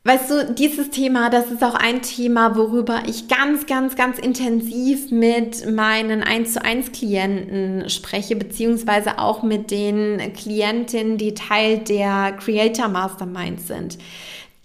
Weißt 0.10 0.32
du, 0.32 0.54
dieses 0.56 0.90
Thema, 0.90 1.30
das 1.30 1.52
ist 1.52 1.64
auch 1.64 1.76
ein 1.76 2.02
Thema, 2.02 2.56
worüber 2.56 3.04
ich 3.06 3.28
ganz, 3.28 3.68
ganz, 3.68 3.96
ganz 3.96 4.18
intensiv 4.18 5.12
mit 5.12 5.72
meinen 5.72 6.24
1 6.24 6.54
zu 6.54 6.66
1 6.66 6.94
Klienten 6.94 7.88
spreche, 7.92 8.36
beziehungsweise 8.36 9.20
auch 9.20 9.44
mit 9.44 9.70
den 9.70 10.34
Klientinnen, 10.34 11.20
die 11.20 11.36
Teil 11.36 11.78
der 11.78 12.32
Creator 12.32 12.88
Mastermind 12.88 13.62
sind. 13.62 14.00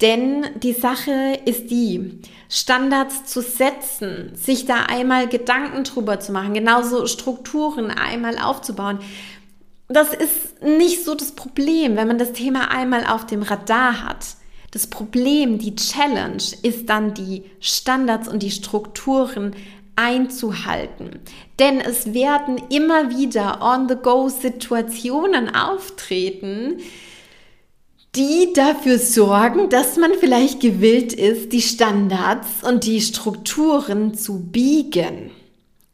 Denn 0.01 0.47
die 0.63 0.73
Sache 0.73 1.39
ist 1.45 1.71
die, 1.71 2.21
Standards 2.49 3.27
zu 3.27 3.43
setzen, 3.43 4.31
sich 4.35 4.65
da 4.65 4.85
einmal 4.89 5.29
Gedanken 5.29 5.85
drüber 5.85 6.21
zu 6.21 6.33
machen, 6.33 6.55
genauso 6.55 7.07
Strukturen 7.07 7.91
einmal 7.91 8.39
aufzubauen. 8.39 9.01
Das 9.89 10.15
ist 10.15 10.63
nicht 10.63 11.05
so 11.05 11.15
das 11.15 11.33
Problem, 11.33 11.97
wenn 11.97 12.09
man 12.09 12.17
das 12.17 12.33
Thema 12.33 12.71
einmal 12.71 13.05
auf 13.07 13.27
dem 13.27 13.43
Radar 13.43 14.03
hat. 14.03 14.25
Das 14.75 14.89
Problem, 14.89 15.59
die 15.59 15.77
Challenge 15.77 16.43
ist 16.63 16.89
dann 16.89 17.15
die 17.15 17.45
Standards 17.61 18.27
und 18.27 18.43
die 18.43 18.51
Strukturen 18.51 19.55
einzuhalten. 19.95 21.21
Denn 21.61 21.81
es 21.81 22.13
werden 22.13 22.61
immer 22.71 23.09
wieder 23.17 23.63
on-the-go-Situationen 23.63 25.55
auftreten, 25.55 26.79
die 28.17 28.53
dafür 28.53 28.99
sorgen, 28.99 29.69
dass 29.69 29.97
man 29.97 30.11
vielleicht 30.19 30.59
gewillt 30.59 31.13
ist, 31.13 31.53
die 31.53 31.63
Standards 31.63 32.65
und 32.69 32.83
die 32.83 33.01
Strukturen 33.01 34.15
zu 34.15 34.41
biegen. 34.41 35.31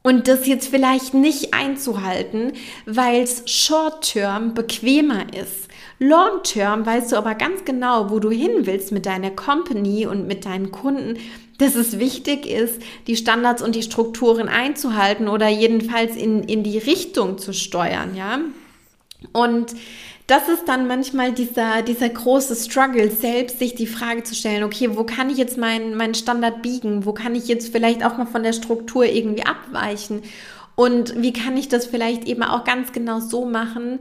Und 0.02 0.26
das 0.26 0.46
jetzt 0.46 0.68
vielleicht 0.68 1.12
nicht 1.12 1.52
einzuhalten, 1.52 2.54
weil 2.86 3.20
es 3.20 3.42
short-term 3.44 4.54
bequemer 4.54 5.26
ist. 5.34 5.68
Long-term 6.00 6.86
weißt 6.86 7.12
du 7.12 7.16
aber 7.16 7.34
ganz 7.34 7.66
genau, 7.66 8.10
wo 8.10 8.18
du 8.20 8.30
hin 8.30 8.64
willst 8.64 8.90
mit 8.90 9.04
deiner 9.04 9.30
Company 9.30 10.06
und 10.06 10.26
mit 10.26 10.46
deinen 10.46 10.72
Kunden, 10.72 11.18
dass 11.58 11.74
es 11.74 11.98
wichtig 11.98 12.46
ist, 12.46 12.80
die 13.06 13.16
Standards 13.16 13.60
und 13.60 13.74
die 13.74 13.82
Strukturen 13.82 14.48
einzuhalten 14.48 15.28
oder 15.28 15.48
jedenfalls 15.48 16.16
in, 16.16 16.42
in 16.42 16.62
die 16.62 16.78
Richtung 16.78 17.36
zu 17.36 17.52
steuern, 17.52 18.16
ja. 18.16 18.40
Und 19.32 19.74
das 20.26 20.48
ist 20.48 20.68
dann 20.68 20.86
manchmal 20.86 21.32
dieser, 21.32 21.82
dieser 21.82 22.08
große 22.08 22.56
Struggle, 22.56 23.10
selbst 23.10 23.58
sich 23.58 23.74
die 23.74 23.86
Frage 23.86 24.22
zu 24.22 24.34
stellen, 24.34 24.62
okay, 24.62 24.96
wo 24.96 25.04
kann 25.04 25.28
ich 25.28 25.36
jetzt 25.36 25.58
meinen 25.58 25.96
mein 25.96 26.14
Standard 26.14 26.62
biegen? 26.62 27.04
Wo 27.04 27.12
kann 27.12 27.34
ich 27.34 27.46
jetzt 27.46 27.72
vielleicht 27.72 28.02
auch 28.06 28.16
mal 28.16 28.26
von 28.26 28.42
der 28.42 28.54
Struktur 28.54 29.04
irgendwie 29.04 29.44
abweichen? 29.44 30.22
Und 30.76 31.20
wie 31.20 31.34
kann 31.34 31.58
ich 31.58 31.68
das 31.68 31.84
vielleicht 31.84 32.26
eben 32.26 32.42
auch 32.42 32.64
ganz 32.64 32.92
genau 32.92 33.20
so 33.20 33.44
machen, 33.44 33.98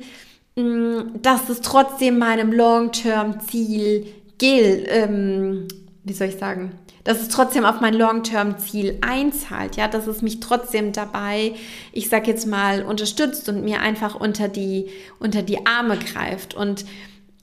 dass 1.22 1.50
es 1.50 1.62
trotzdem 1.62 2.18
meinem 2.18 2.52
Long-Term-Ziel 2.52 4.08
gilt, 4.38 4.88
ähm, 4.90 5.68
wie 6.04 6.14
soll 6.14 6.28
ich 6.28 6.38
sagen, 6.38 6.72
dass 7.04 7.22
es 7.22 7.30
trotzdem 7.30 7.66
auf 7.66 7.82
mein 7.82 7.94
Long-Term-Ziel 7.94 9.00
einzahlt, 9.02 9.76
ja, 9.78 9.88
dass 9.88 10.08
es 10.08 10.22
mich 10.22 10.40
trotzdem 10.40 10.92
dabei, 10.92 11.54
ich 11.92 12.10
sag 12.10 12.28
jetzt 12.28 12.46
mal, 12.46 12.84
unterstützt 12.84 13.50
und 13.50 13.64
mir 13.64 13.82
einfach 13.82 14.16
unter 14.20 14.48
die, 14.48 14.88
unter 15.20 15.42
die 15.42 15.66
Arme 15.66 15.98
greift. 15.98 16.54
Und 16.54 16.86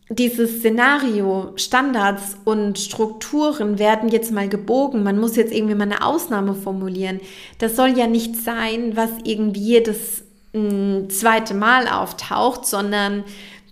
dieses 0.09 0.59
Szenario, 0.59 1.53
Standards 1.57 2.37
und 2.45 2.79
Strukturen 2.79 3.79
werden 3.79 4.09
jetzt 4.09 4.31
mal 4.31 4.49
gebogen. 4.49 5.03
Man 5.03 5.19
muss 5.19 5.35
jetzt 5.35 5.53
irgendwie 5.53 5.75
mal 5.75 5.85
eine 5.85 6.05
Ausnahme 6.05 6.55
formulieren. 6.55 7.21
Das 7.59 7.75
soll 7.75 7.99
ja 7.99 8.07
nicht 8.07 8.37
sein, 8.37 8.93
was 8.95 9.11
irgendwie 9.25 9.61
jedes 9.61 10.26
zweite 11.09 11.55
Mal 11.55 11.89
auftaucht, 11.89 12.67
sondern 12.67 13.25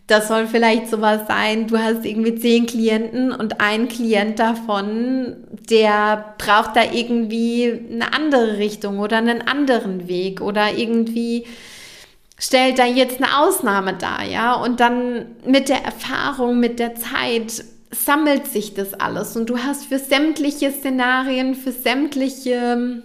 das 0.06 0.28
soll 0.28 0.46
vielleicht 0.46 0.90
sowas 0.90 1.22
sein, 1.26 1.66
du 1.66 1.78
hast 1.78 2.04
irgendwie 2.04 2.34
zehn 2.34 2.66
Klienten 2.66 3.32
und 3.32 3.60
ein 3.60 3.88
Klient 3.88 4.38
davon, 4.38 5.36
der 5.70 6.34
braucht 6.36 6.76
da 6.76 6.82
irgendwie 6.92 7.86
eine 7.90 8.12
andere 8.12 8.58
Richtung 8.58 8.98
oder 8.98 9.16
einen 9.16 9.40
anderen 9.40 10.06
Weg 10.06 10.42
oder 10.42 10.76
irgendwie 10.76 11.46
stellt 12.38 12.78
da 12.78 12.84
jetzt 12.84 13.22
eine 13.22 13.38
Ausnahme 13.38 13.94
dar, 13.94 14.24
ja? 14.24 14.54
Und 14.54 14.80
dann 14.80 15.26
mit 15.46 15.70
der 15.70 15.82
Erfahrung, 15.84 16.60
mit 16.60 16.78
der 16.78 16.94
Zeit 16.96 17.64
sammelt 17.90 18.46
sich 18.48 18.74
das 18.74 18.92
alles 18.92 19.36
und 19.36 19.48
du 19.48 19.58
hast 19.58 19.86
für 19.86 19.98
sämtliche 19.98 20.70
Szenarien, 20.70 21.54
für 21.54 21.72
sämtliche 21.72 23.02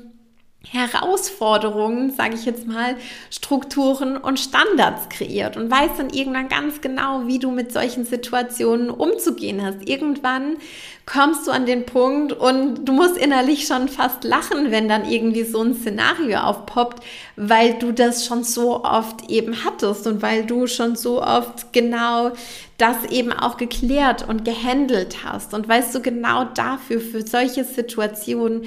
Herausforderungen, 0.68 2.12
sage 2.12 2.36
ich 2.36 2.44
jetzt 2.44 2.68
mal, 2.68 2.96
Strukturen 3.32 4.18
und 4.18 4.40
Standards 4.40 5.08
kreiert 5.08 5.56
und 5.56 5.72
weißt 5.72 5.98
dann 5.98 6.10
irgendwann 6.10 6.50
ganz 6.50 6.82
genau, 6.82 7.28
wie 7.28 7.40
du 7.40 7.50
mit 7.50 7.72
solchen 7.72 8.04
Situationen 8.06 8.90
umzugehen 8.90 9.66
hast. 9.66 9.88
Irgendwann 9.88 10.58
kommst 11.06 11.48
du 11.48 11.52
an 11.52 11.66
den 11.66 11.86
Punkt 11.86 12.34
und 12.34 12.86
du 12.86 12.92
musst 12.92 13.18
innerlich 13.18 13.68
schon 13.68 13.88
fast 13.88 14.26
lachen, 14.26 14.70
wenn 14.70 14.90
dann 14.90 15.10
irgendwie 15.10 15.44
so 15.44 15.62
ein 15.62 15.76
Szenario 15.76 16.40
aufpoppt, 16.40 17.04
weil 17.38 17.76
du 17.76 17.94
das 17.94 18.26
schon 18.26 18.44
so 18.44 18.84
oft 18.84 19.30
eben 19.32 19.64
hattest 19.64 20.08
und 20.08 20.22
weil 20.22 20.46
du 20.46 20.68
schon 20.68 20.98
so 20.98 21.24
oft 21.24 21.72
genau 21.72 22.34
das 22.78 23.06
eben 23.10 23.32
auch 23.32 23.56
geklärt 23.56 24.28
und 24.28 24.44
gehandelt 24.44 25.24
hast 25.24 25.54
und 25.54 25.70
weißt 25.70 25.96
du 25.96 26.02
genau 26.02 26.44
dafür, 26.44 27.00
für 27.00 27.26
solche 27.26 27.64
Situationen, 27.64 28.66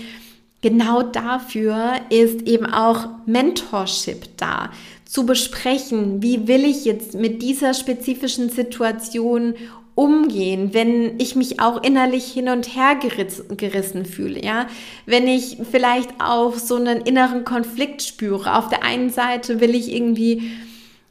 genau 0.63 1.03
dafür 1.03 1.93
ist 2.09 2.43
eben 2.43 2.67
auch 2.67 3.09
Mentorship 3.27 4.37
da, 4.39 4.71
zu 5.05 5.27
besprechen, 5.27 6.23
wie 6.23 6.49
will 6.49 6.65
ich 6.65 6.87
jetzt 6.87 7.15
mit 7.15 7.43
dieser 7.43 7.75
spezifischen 7.75 8.49
Situation 8.49 9.55
umgehen, 9.95 10.73
wenn 10.73 11.21
ich 11.21 11.37
mich 11.37 11.61
auch 11.61 11.83
innerlich 11.83 12.25
hin 12.25 12.49
und 12.49 12.75
her 12.75 12.97
gerissen 12.97 14.07
fühle, 14.07 14.43
ja, 14.43 14.67
wenn 15.05 15.29
ich 15.29 15.59
vielleicht 15.71 16.09
auch 16.19 16.55
so 16.55 16.77
einen 16.77 17.03
inneren 17.03 17.45
Konflikt 17.45 18.03
spüre. 18.03 18.57
Auf 18.57 18.71
der 18.71 18.85
einen 18.85 19.11
Seite 19.11 19.61
will 19.61 19.75
ich 19.75 19.93
irgendwie 19.93 20.51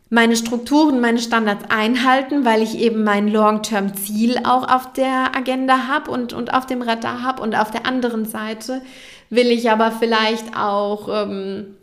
meine 0.10 0.36
Strukturen, 0.36 1.00
meine 1.00 1.20
Standards 1.20 1.66
einhalten, 1.70 2.44
weil 2.44 2.62
ich 2.62 2.78
eben 2.78 3.04
mein 3.06 3.30
Long-Term-Ziel 3.30 4.40
auch 4.44 4.68
auf 4.68 4.92
der 4.92 5.38
Agenda 5.38 5.88
habe 5.88 6.12
und, 6.12 6.34
und 6.34 6.54
auf 6.54 6.66
dem 6.66 6.82
Radar 6.82 7.22
habe. 7.24 7.42
Und 7.42 7.56
auf 7.56 7.72
der 7.72 7.86
anderen 7.86 8.26
Seite 8.26 8.82
will 9.32 9.48
ich 9.48 9.72
aber 9.72 9.92
vielleicht 9.92 10.56
auch, 10.56 11.08
ähm, 11.10 11.78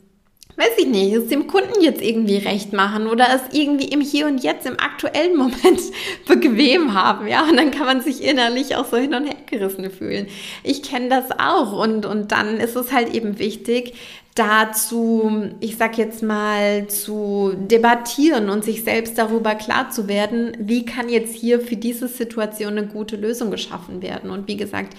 weiß 0.56 0.76
ich 0.78 0.86
nicht, 0.86 1.14
es 1.14 1.28
dem 1.28 1.46
Kunden 1.46 1.80
jetzt 1.80 2.02
irgendwie 2.02 2.36
recht 2.36 2.72
machen 2.72 3.06
oder 3.06 3.26
es 3.34 3.56
irgendwie 3.58 3.88
im 3.88 4.00
Hier 4.00 4.26
und 4.26 4.42
Jetzt, 4.42 4.66
im 4.66 4.78
aktuellen 4.78 5.36
Moment 5.36 5.80
bequem 6.28 6.94
haben, 6.94 7.26
ja. 7.26 7.42
Und 7.42 7.56
dann 7.56 7.70
kann 7.70 7.86
man 7.86 8.02
sich 8.02 8.22
innerlich 8.22 8.76
auch 8.76 8.84
so 8.84 8.96
hin 8.98 9.14
und 9.14 9.24
her 9.24 9.36
gerissen 9.46 9.90
fühlen. 9.90 10.28
Ich 10.62 10.82
kenne 10.82 11.08
das 11.08 11.30
auch 11.38 11.72
und, 11.72 12.06
und 12.06 12.30
dann 12.32 12.58
ist 12.58 12.76
es 12.76 12.92
halt 12.92 13.14
eben 13.14 13.38
wichtig, 13.38 13.94
dazu, 14.34 15.50
ich 15.60 15.76
sag 15.76 15.98
jetzt 15.98 16.22
mal, 16.22 16.86
zu 16.86 17.54
debattieren 17.56 18.50
und 18.50 18.64
sich 18.64 18.84
selbst 18.84 19.18
darüber 19.18 19.54
klar 19.54 19.90
zu 19.90 20.06
werden, 20.06 20.52
wie 20.60 20.84
kann 20.84 21.08
jetzt 21.08 21.34
hier 21.34 21.60
für 21.60 21.76
diese 21.76 22.08
Situation 22.08 22.78
eine 22.78 22.86
gute 22.86 23.16
Lösung 23.16 23.50
geschaffen 23.50 24.00
werden. 24.00 24.30
Und 24.30 24.46
wie 24.46 24.56
gesagt, 24.56 24.94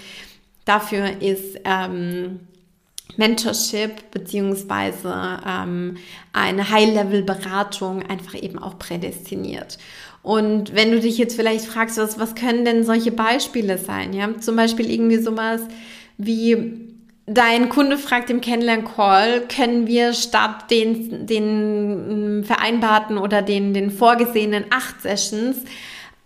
Dafür 0.70 1.20
ist 1.20 1.60
ähm, 1.66 2.42
Mentorship 3.18 4.12
beziehungsweise 4.12 5.42
ähm, 5.44 5.98
eine 6.32 6.70
High-Level-Beratung 6.70 8.04
einfach 8.04 8.36
eben 8.36 8.60
auch 8.60 8.78
prädestiniert. 8.78 9.80
Und 10.22 10.76
wenn 10.76 10.92
du 10.92 11.00
dich 11.00 11.18
jetzt 11.18 11.36
vielleicht 11.36 11.66
fragst, 11.66 11.98
was, 11.98 12.20
was 12.20 12.36
können 12.36 12.66
denn 12.66 12.84
solche 12.84 13.12
Beispiele 13.12 13.80
sein? 13.80 14.14
Ja, 14.14 14.38
zum 14.40 14.56
Beispiel 14.56 14.92
irgendwie 14.92 15.18
sowas 15.18 15.62
wie 16.20 16.86
Dein 17.26 17.70
Kunde 17.70 17.98
fragt 17.98 18.30
im 18.30 18.42
Kennenlern-Call, 18.42 19.48
können 19.48 19.88
wir 19.88 20.14
statt 20.14 20.70
den, 20.70 21.26
den 21.26 22.44
vereinbarten 22.44 23.18
oder 23.18 23.42
den, 23.42 23.74
den 23.74 23.90
vorgesehenen 23.90 24.66
acht 24.70 25.02
Sessions 25.02 25.58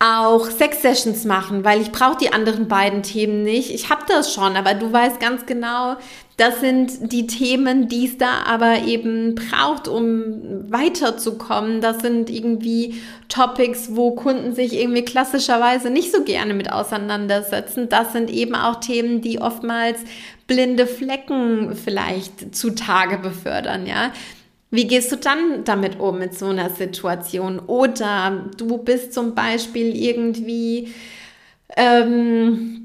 auch 0.03 0.49
sechs 0.49 0.81
Sessions 0.81 1.23
machen, 1.23 1.63
weil 1.63 1.79
ich 1.79 1.93
brauche 1.93 2.17
die 2.17 2.33
anderen 2.33 2.67
beiden 2.67 3.03
Themen 3.03 3.41
nicht. 3.41 3.73
Ich 3.73 3.89
habe 3.89 4.01
das 4.07 4.33
schon, 4.33 4.57
aber 4.57 4.73
du 4.73 4.91
weißt 4.91 5.17
ganz 5.21 5.45
genau, 5.45 5.95
das 6.35 6.59
sind 6.59 7.13
die 7.13 7.25
Themen, 7.25 7.87
die 7.87 8.07
es 8.07 8.17
da 8.17 8.43
aber 8.45 8.79
eben 8.79 9.35
braucht, 9.35 9.87
um 9.87 10.69
weiterzukommen. 10.69 11.79
Das 11.79 11.99
sind 11.99 12.29
irgendwie 12.29 13.01
Topics, 13.29 13.95
wo 13.95 14.11
Kunden 14.11 14.53
sich 14.53 14.73
irgendwie 14.73 15.05
klassischerweise 15.05 15.89
nicht 15.89 16.11
so 16.11 16.23
gerne 16.23 16.53
mit 16.53 16.69
auseinandersetzen. 16.69 17.87
Das 17.87 18.11
sind 18.11 18.29
eben 18.29 18.55
auch 18.55 18.81
Themen, 18.81 19.21
die 19.21 19.39
oftmals 19.39 20.01
blinde 20.47 20.85
Flecken 20.85 21.75
vielleicht 21.75 22.53
zutage 22.53 23.19
befördern, 23.19 23.85
ja. 23.85 24.11
Wie 24.73 24.87
gehst 24.87 25.11
du 25.11 25.17
dann 25.17 25.63
damit 25.65 25.99
um 25.99 26.17
mit 26.17 26.35
so 26.35 26.47
einer 26.47 26.71
Situation? 26.71 27.59
Oder 27.59 28.49
du 28.57 28.79
bist 28.79 29.13
zum 29.13 29.35
Beispiel 29.35 29.95
irgendwie 29.95 30.91
ähm, 31.77 32.82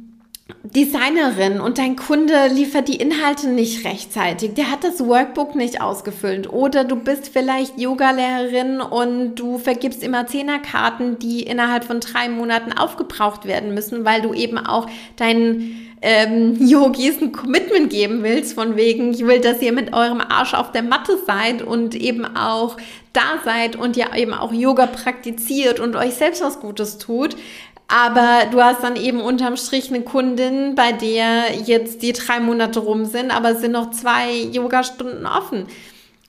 Designerin 0.64 1.60
und 1.60 1.78
dein 1.78 1.94
Kunde 1.94 2.48
liefert 2.48 2.88
die 2.88 2.96
Inhalte 2.96 3.48
nicht 3.48 3.84
rechtzeitig. 3.84 4.54
Der 4.54 4.70
hat 4.70 4.82
das 4.82 5.06
Workbook 5.06 5.54
nicht 5.54 5.80
ausgefüllt. 5.80 6.52
Oder 6.52 6.82
du 6.82 6.96
bist 6.96 7.28
vielleicht 7.32 7.78
Yogalehrerin 7.78 8.80
und 8.80 9.36
du 9.36 9.58
vergibst 9.58 10.02
immer 10.02 10.26
Zehnerkarten, 10.26 11.18
die 11.20 11.44
innerhalb 11.44 11.84
von 11.84 12.00
drei 12.00 12.28
Monaten 12.28 12.72
aufgebraucht 12.72 13.46
werden 13.46 13.72
müssen, 13.72 14.04
weil 14.04 14.20
du 14.20 14.34
eben 14.34 14.58
auch 14.58 14.88
deinen 15.16 15.88
ähm, 16.02 16.56
Yogis 16.60 17.20
ein 17.20 17.32
Commitment 17.32 17.90
geben 17.90 18.22
willst, 18.22 18.54
von 18.54 18.76
wegen, 18.76 19.12
ich 19.12 19.26
will, 19.26 19.40
dass 19.40 19.62
ihr 19.62 19.72
mit 19.72 19.92
eurem 19.92 20.20
Arsch 20.20 20.54
auf 20.54 20.72
der 20.72 20.82
Matte 20.82 21.18
seid 21.26 21.62
und 21.62 21.94
eben 21.94 22.24
auch 22.36 22.76
da 23.12 23.40
seid 23.44 23.74
und 23.74 23.96
ja 23.96 24.14
eben 24.16 24.32
auch 24.32 24.52
Yoga 24.52 24.86
praktiziert 24.86 25.80
und 25.80 25.96
euch 25.96 26.14
selbst 26.14 26.42
was 26.42 26.60
Gutes 26.60 26.98
tut. 26.98 27.36
Aber 27.88 28.42
du 28.50 28.62
hast 28.62 28.82
dann 28.82 28.96
eben 28.96 29.20
unterm 29.20 29.56
Strich 29.56 29.88
eine 29.88 30.02
Kundin, 30.02 30.74
bei 30.74 30.92
der 30.92 31.54
jetzt 31.64 32.02
die 32.02 32.12
drei 32.12 32.38
Monate 32.38 32.80
rum 32.80 33.06
sind, 33.06 33.30
aber 33.30 33.54
sind 33.54 33.72
noch 33.72 33.90
zwei 33.90 34.30
Yogastunden 34.30 35.24
offen. 35.24 35.66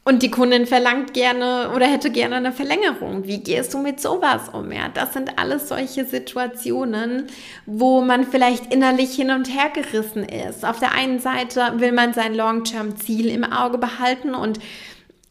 Und 0.05 0.23
die 0.23 0.31
Kundin 0.31 0.65
verlangt 0.65 1.13
gerne 1.13 1.71
oder 1.75 1.85
hätte 1.85 2.09
gerne 2.09 2.37
eine 2.37 2.53
Verlängerung. 2.53 3.27
Wie 3.27 3.43
gehst 3.43 3.73
du 3.73 3.77
mit 3.77 3.99
sowas 3.99 4.49
um? 4.53 4.71
Ja, 4.71 4.87
das 4.91 5.13
sind 5.13 5.37
alles 5.37 5.67
solche 5.67 6.05
Situationen, 6.05 7.27
wo 7.65 8.01
man 8.01 8.25
vielleicht 8.25 8.73
innerlich 8.73 9.13
hin 9.13 9.29
und 9.29 9.53
her 9.53 9.69
gerissen 9.71 10.23
ist. 10.23 10.65
Auf 10.65 10.79
der 10.79 10.93
einen 10.93 11.19
Seite 11.19 11.73
will 11.75 11.91
man 11.91 12.13
sein 12.13 12.33
Long-Term-Ziel 12.33 13.27
im 13.27 13.43
Auge 13.43 13.77
behalten 13.77 14.33
und 14.33 14.59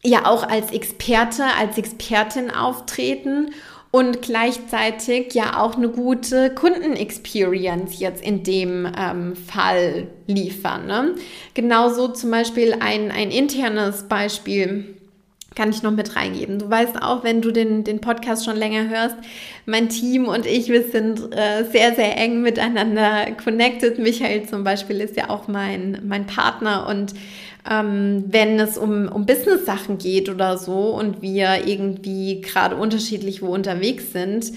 ja 0.03 0.25
auch 0.25 0.47
als 0.47 0.71
Experte, 0.71 1.43
als 1.59 1.77
Expertin 1.77 2.51
auftreten 2.51 3.49
und 3.91 4.21
gleichzeitig 4.21 5.33
ja 5.33 5.59
auch 5.59 5.75
eine 5.75 5.89
gute 5.89 6.53
Kundenexperience 6.53 7.99
jetzt 7.99 8.23
in 8.23 8.43
dem 8.43 8.87
ähm, 8.97 9.35
Fall 9.35 10.07
liefern. 10.27 10.85
Ne? 10.85 11.15
Genauso 11.55 12.09
zum 12.09 12.29
Beispiel 12.29 12.75
ein, 12.79 13.11
ein 13.11 13.31
internes 13.31 14.03
Beispiel 14.03 14.95
kann 15.55 15.71
ich 15.71 15.81
noch 15.81 15.91
mit 15.91 16.15
reingeben. 16.15 16.59
Du 16.59 16.69
weißt 16.69 17.01
auch, 17.01 17.23
wenn 17.23 17.41
du 17.41 17.51
den, 17.51 17.83
den 17.83 17.99
Podcast 17.99 18.45
schon 18.45 18.55
länger 18.55 18.87
hörst, 18.87 19.15
mein 19.65 19.89
Team 19.89 20.25
und 20.25 20.45
ich, 20.45 20.69
wir 20.69 20.83
sind 20.83 21.35
äh, 21.35 21.65
sehr, 21.65 21.95
sehr 21.95 22.15
eng 22.17 22.41
miteinander 22.41 23.31
connected. 23.43 23.97
Michael 23.97 24.43
zum 24.43 24.63
Beispiel 24.63 25.01
ist 25.01 25.17
ja 25.17 25.29
auch 25.29 25.47
mein, 25.47 26.01
mein 26.05 26.27
Partner 26.27 26.87
und 26.87 27.13
ähm, 27.69 28.25
wenn 28.27 28.59
es 28.59 28.77
um, 28.77 29.07
um 29.07 29.25
Business-Sachen 29.25 29.97
geht 29.97 30.29
oder 30.29 30.57
so 30.57 30.95
und 30.95 31.21
wir 31.21 31.67
irgendwie 31.67 32.41
gerade 32.41 32.75
unterschiedlich 32.75 33.41
wo 33.41 33.47
unterwegs 33.47 34.11
sind, 34.13 34.51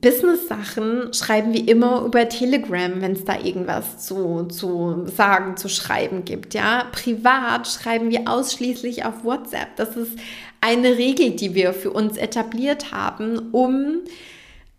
Business-Sachen 0.00 1.12
schreiben 1.12 1.52
wir 1.52 1.66
immer 1.66 2.02
über 2.04 2.28
Telegram, 2.28 3.00
wenn 3.00 3.12
es 3.12 3.24
da 3.24 3.40
irgendwas 3.40 3.98
zu, 3.98 4.44
zu 4.44 5.06
sagen, 5.06 5.56
zu 5.56 5.68
schreiben 5.68 6.24
gibt. 6.24 6.54
Ja, 6.54 6.84
privat 6.92 7.66
schreiben 7.66 8.10
wir 8.10 8.28
ausschließlich 8.30 9.04
auf 9.04 9.24
WhatsApp. 9.24 9.74
Das 9.76 9.96
ist 9.96 10.12
eine 10.60 10.96
Regel, 10.96 11.30
die 11.30 11.54
wir 11.54 11.72
für 11.72 11.90
uns 11.90 12.16
etabliert 12.16 12.92
haben, 12.92 13.50
um 13.50 13.98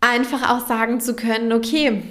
einfach 0.00 0.50
auch 0.50 0.66
sagen 0.66 1.00
zu 1.00 1.14
können, 1.14 1.52
okay, 1.52 2.02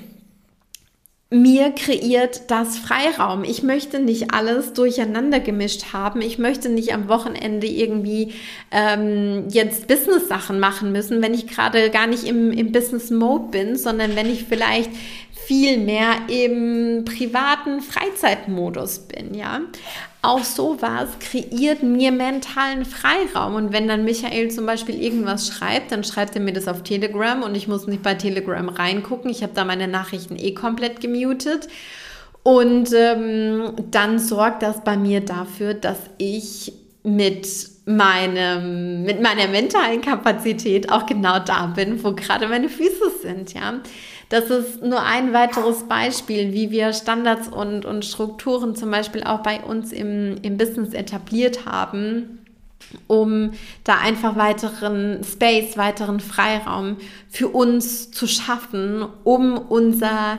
mir 1.31 1.71
kreiert 1.71 2.49
das 2.49 2.79
Freiraum. 2.79 3.43
Ich 3.43 3.61
möchte 3.61 3.99
nicht 3.99 4.33
alles 4.33 4.73
durcheinander 4.73 5.39
gemischt 5.39 5.93
haben. 5.93 6.21
Ich 6.21 6.39
möchte 6.39 6.69
nicht 6.69 6.91
am 6.93 7.07
Wochenende 7.07 7.67
irgendwie 7.67 8.33
ähm, 8.71 9.47
jetzt 9.49 9.87
Business-Sachen 9.87 10.59
machen 10.59 10.91
müssen, 10.91 11.21
wenn 11.21 11.35
ich 11.35 11.45
gerade 11.45 11.91
gar 11.91 12.07
nicht 12.07 12.23
im, 12.23 12.51
im 12.51 12.71
Business-Mode 12.71 13.49
bin, 13.51 13.75
sondern 13.75 14.15
wenn 14.15 14.27
ich 14.27 14.45
vielleicht 14.45 14.89
viel 15.45 15.77
mehr 15.77 16.15
im 16.27 17.05
privaten 17.05 17.81
Freizeitmodus 17.81 18.99
bin, 18.99 19.35
ja. 19.35 19.61
Auch 20.21 20.43
sowas 20.43 21.07
kreiert 21.19 21.81
mir 21.81 22.11
mentalen 22.11 22.83
Freiraum. 22.83 23.55
Und 23.55 23.71
wenn 23.71 23.87
dann 23.87 24.03
Michael 24.03 24.51
zum 24.51 24.65
Beispiel 24.65 25.01
irgendwas 25.01 25.47
schreibt, 25.47 25.93
dann 25.93 26.03
schreibt 26.03 26.35
er 26.35 26.41
mir 26.41 26.51
das 26.51 26.67
auf 26.67 26.83
Telegram 26.83 27.41
und 27.41 27.55
ich 27.55 27.69
muss 27.69 27.87
nicht 27.87 28.03
bei 28.03 28.15
Telegram 28.15 28.67
reingucken. 28.67 29.31
Ich 29.31 29.43
habe 29.43 29.53
da 29.55 29.63
meine 29.63 29.87
Nachrichten 29.87 30.35
eh 30.37 30.53
komplett 30.53 30.99
gemutet. 30.99 31.69
Und 32.43 32.91
ähm, 32.93 33.73
dann 33.91 34.19
sorgt 34.19 34.61
das 34.61 34.83
bei 34.83 34.97
mir 34.97 35.21
dafür, 35.21 35.73
dass 35.73 35.99
ich 36.17 36.73
mit 37.03 37.47
meinem, 37.85 39.03
mit 39.03 39.21
meiner 39.21 39.47
mentalen 39.47 40.01
Kapazität 40.01 40.91
auch 40.91 41.05
genau 41.05 41.39
da 41.39 41.67
bin, 41.67 42.03
wo 42.03 42.13
gerade 42.13 42.47
meine 42.47 42.69
Füße 42.69 43.11
sind, 43.21 43.53
ja. 43.53 43.79
Das 44.29 44.51
ist 44.51 44.83
nur 44.83 45.01
ein 45.01 45.33
weiteres 45.33 45.87
Beispiel, 45.87 46.53
wie 46.53 46.69
wir 46.69 46.93
Standards 46.93 47.47
und, 47.47 47.83
und 47.85 48.05
Strukturen 48.05 48.75
zum 48.75 48.91
Beispiel 48.91 49.23
auch 49.23 49.39
bei 49.39 49.59
uns 49.61 49.91
im, 49.91 50.37
im 50.43 50.55
Business 50.57 50.93
etabliert 50.93 51.65
haben, 51.65 52.39
um 53.07 53.53
da 53.83 53.97
einfach 53.97 54.35
weiteren 54.35 55.23
Space, 55.23 55.77
weiteren 55.77 56.19
Freiraum 56.19 56.97
für 57.27 57.47
uns 57.47 58.11
zu 58.11 58.27
schaffen, 58.27 59.03
um 59.23 59.57
unser 59.57 60.37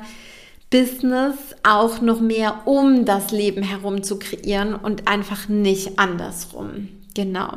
Business 0.70 1.34
auch 1.64 2.00
noch 2.00 2.20
mehr 2.20 2.68
um 2.68 3.04
das 3.04 3.32
Leben 3.32 3.64
herum 3.64 4.04
zu 4.04 4.20
kreieren 4.20 4.76
und 4.76 5.08
einfach 5.08 5.48
nicht 5.48 5.98
andersrum. 5.98 6.88
Genau. 7.14 7.54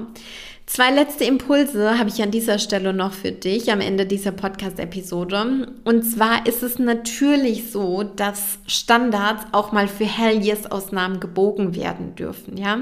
Zwei 0.74 0.90
letzte 0.90 1.26
Impulse 1.26 2.00
habe 2.00 2.10
ich 2.10 2.24
an 2.24 2.32
dieser 2.32 2.58
Stelle 2.58 2.94
noch 2.94 3.14
für 3.14 3.32
dich 3.32 3.72
am 3.72 3.80
Ende 3.80 4.08
dieser 4.08 4.32
Podcast-Episode. 4.32 5.68
Und 5.84 6.02
zwar 6.02 6.48
ist 6.48 6.64
es 6.64 6.80
natürlich 6.80 7.70
so, 7.70 8.02
dass 8.02 8.58
Standards 8.66 9.46
auch 9.52 9.72
mal 9.72 9.88
für 9.88 10.06
Hell 10.06 10.44
Yes-Ausnahmen 10.44 11.20
gebogen 11.20 11.76
werden 11.76 12.16
dürfen, 12.16 12.58
ja. 12.58 12.80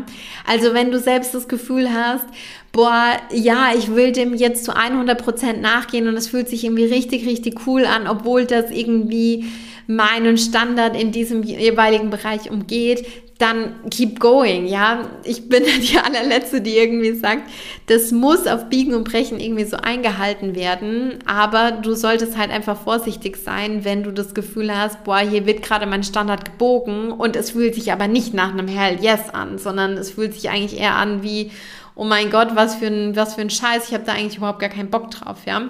Also 0.47 0.73
wenn 0.73 0.91
du 0.91 0.99
selbst 1.01 1.35
das 1.35 1.49
Gefühl 1.49 1.89
hast, 1.93 2.23
boah, 2.71 3.17
ja, 3.33 3.71
ich 3.77 3.93
will 3.93 4.13
dem 4.13 4.35
jetzt 4.35 4.63
zu 4.63 4.73
100 4.73 5.21
Prozent 5.21 5.61
nachgehen 5.61 6.07
und 6.07 6.15
es 6.15 6.29
fühlt 6.29 6.47
sich 6.47 6.63
irgendwie 6.63 6.85
richtig, 6.85 7.27
richtig 7.27 7.67
cool 7.67 7.85
an, 7.85 8.07
obwohl 8.07 8.45
das 8.45 8.71
irgendwie 8.71 9.43
meinen 9.95 10.37
Standard 10.37 10.99
in 10.99 11.11
diesem 11.11 11.43
jeweiligen 11.43 12.09
Bereich 12.09 12.49
umgeht, 12.49 13.05
dann 13.41 13.89
keep 13.89 14.19
going, 14.19 14.67
ja. 14.67 15.09
Ich 15.23 15.49
bin 15.49 15.63
die 15.81 15.97
allerletzte, 15.97 16.61
die 16.61 16.77
irgendwie 16.77 17.13
sagt, 17.13 17.49
das 17.87 18.11
muss 18.11 18.45
auf 18.45 18.69
Biegen 18.69 18.93
und 18.93 19.03
Brechen 19.03 19.39
irgendwie 19.39 19.63
so 19.63 19.77
eingehalten 19.77 20.55
werden, 20.55 21.19
aber 21.25 21.71
du 21.71 21.95
solltest 21.95 22.37
halt 22.37 22.51
einfach 22.51 22.79
vorsichtig 22.79 23.37
sein, 23.37 23.83
wenn 23.83 24.03
du 24.03 24.11
das 24.11 24.33
Gefühl 24.33 24.75
hast, 24.75 25.03
boah, 25.03 25.19
hier 25.19 25.45
wird 25.45 25.63
gerade 25.63 25.87
mein 25.87 26.03
Standard 26.03 26.45
gebogen 26.45 27.11
und 27.11 27.35
es 27.35 27.51
fühlt 27.51 27.75
sich 27.75 27.91
aber 27.91 28.07
nicht 28.07 28.33
nach 28.33 28.51
einem 28.51 28.67
Hell 28.67 28.99
Yes 29.01 29.29
an, 29.33 29.57
sondern 29.57 29.93
es 29.93 30.11
fühlt 30.11 30.33
sich 30.35 30.49
eigentlich 30.49 30.79
eher 30.79 30.95
an 30.95 31.23
wie, 31.23 31.51
oh 31.95 32.05
mein 32.05 32.29
Gott, 32.29 32.49
was 32.53 32.75
für 32.75 32.87
ein, 32.87 33.15
was 33.15 33.35
für 33.35 33.41
ein 33.41 33.49
Scheiß, 33.49 33.87
ich 33.87 33.93
habe 33.93 34.05
da 34.05 34.13
eigentlich 34.13 34.37
überhaupt 34.37 34.59
gar 34.59 34.69
keinen 34.69 34.91
Bock 34.91 35.09
drauf, 35.09 35.39
ja. 35.45 35.69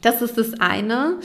Das 0.00 0.20
ist 0.22 0.36
das 0.36 0.60
eine. 0.60 1.18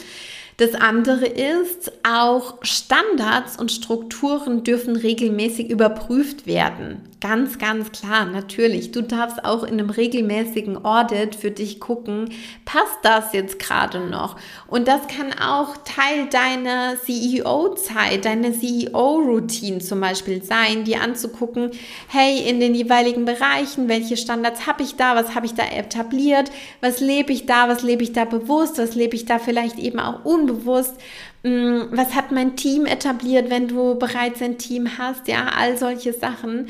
Das 0.60 0.76
andere 0.76 1.26
ist, 1.26 1.90
auch 2.04 2.58
Standards 2.64 3.58
und 3.58 3.72
Strukturen 3.72 4.66
dürfen 4.66 4.98
regelmäßig 4.98 5.70
überprüft 5.70 6.48
werden. 6.48 7.09
Ganz, 7.22 7.58
ganz 7.58 7.92
klar, 7.92 8.26
natürlich. 8.26 8.92
Du 8.92 9.02
darfst 9.02 9.44
auch 9.44 9.64
in 9.64 9.74
einem 9.74 9.90
regelmäßigen 9.90 10.86
Audit 10.86 11.36
für 11.36 11.52
dich 11.52 11.82
gucken, 11.82 12.30
passt 12.64 13.00
das 13.04 13.34
jetzt 13.34 13.60
gerade 13.60 14.00
noch? 14.00 14.38
Und 14.68 14.88
das 14.88 15.02
kann 15.08 15.34
auch 15.34 15.76
Teil 15.84 16.28
deiner 16.32 16.96
CEO-Zeit, 17.04 18.24
deiner 18.24 18.54
CEO-Routine 18.54 19.80
zum 19.80 20.00
Beispiel 20.00 20.42
sein, 20.44 20.86
die 20.86 20.96
anzugucken, 20.96 21.72
hey, 22.08 22.48
in 22.48 22.62
den 22.62 22.74
jeweiligen 22.74 23.26
Bereichen, 23.26 23.90
welche 23.90 24.16
Standards 24.16 24.66
habe 24.66 24.84
ich 24.84 24.96
da, 24.96 25.16
was 25.16 25.36
habe 25.36 25.46
ich 25.46 25.56
da 25.56 25.64
etabliert, 25.66 26.50
was 26.80 27.02
lebe 27.02 27.34
ich 27.34 27.46
da, 27.46 27.68
was 27.68 27.84
lebe 27.84 28.04
ich 28.04 28.14
da 28.14 28.24
bewusst, 28.24 28.78
was 28.78 28.96
lebe 28.96 29.18
ich 29.18 29.26
da 29.26 29.40
vielleicht 29.40 29.78
eben 29.78 30.00
auch 30.00 30.24
unbewusst? 30.24 30.96
Mm, 31.44 31.84
was 31.92 32.16
hat 32.16 32.34
mein 32.34 32.58
Team 32.58 32.86
etabliert, 32.86 33.50
wenn 33.50 33.70
du 33.70 33.96
bereits 33.96 34.42
ein 34.42 34.58
Team 34.58 34.98
hast, 34.98 35.30
ja, 35.30 35.48
all 35.58 35.78
solche 35.78 36.12
Sachen 36.12 36.68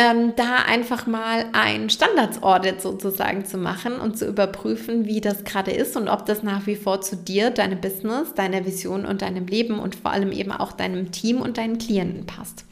ähm, 0.00 0.32
da 0.34 0.56
einfach 0.66 1.06
mal 1.06 1.44
ein 1.52 1.90
Standards-Audit 1.90 2.80
sozusagen 2.80 3.44
zu 3.44 3.58
machen 3.58 4.00
und 4.00 4.16
zu 4.16 4.26
überprüfen, 4.26 5.04
wie 5.04 5.20
das 5.20 5.44
gerade 5.44 5.72
ist 5.72 5.94
und 5.94 6.08
ob 6.08 6.24
das 6.24 6.42
nach 6.42 6.66
wie 6.66 6.76
vor 6.76 7.02
zu 7.02 7.16
dir, 7.16 7.50
deinem 7.50 7.82
Business, 7.82 8.32
deiner 8.32 8.64
Vision 8.64 9.04
und 9.04 9.20
deinem 9.20 9.46
Leben 9.46 9.78
und 9.78 9.94
vor 9.94 10.12
allem 10.12 10.32
eben 10.32 10.52
auch 10.52 10.72
deinem 10.72 11.12
Team 11.12 11.42
und 11.42 11.58
deinen 11.58 11.76
Klienten 11.76 12.24
passt. 12.24 12.64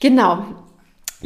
Genau, 0.00 0.44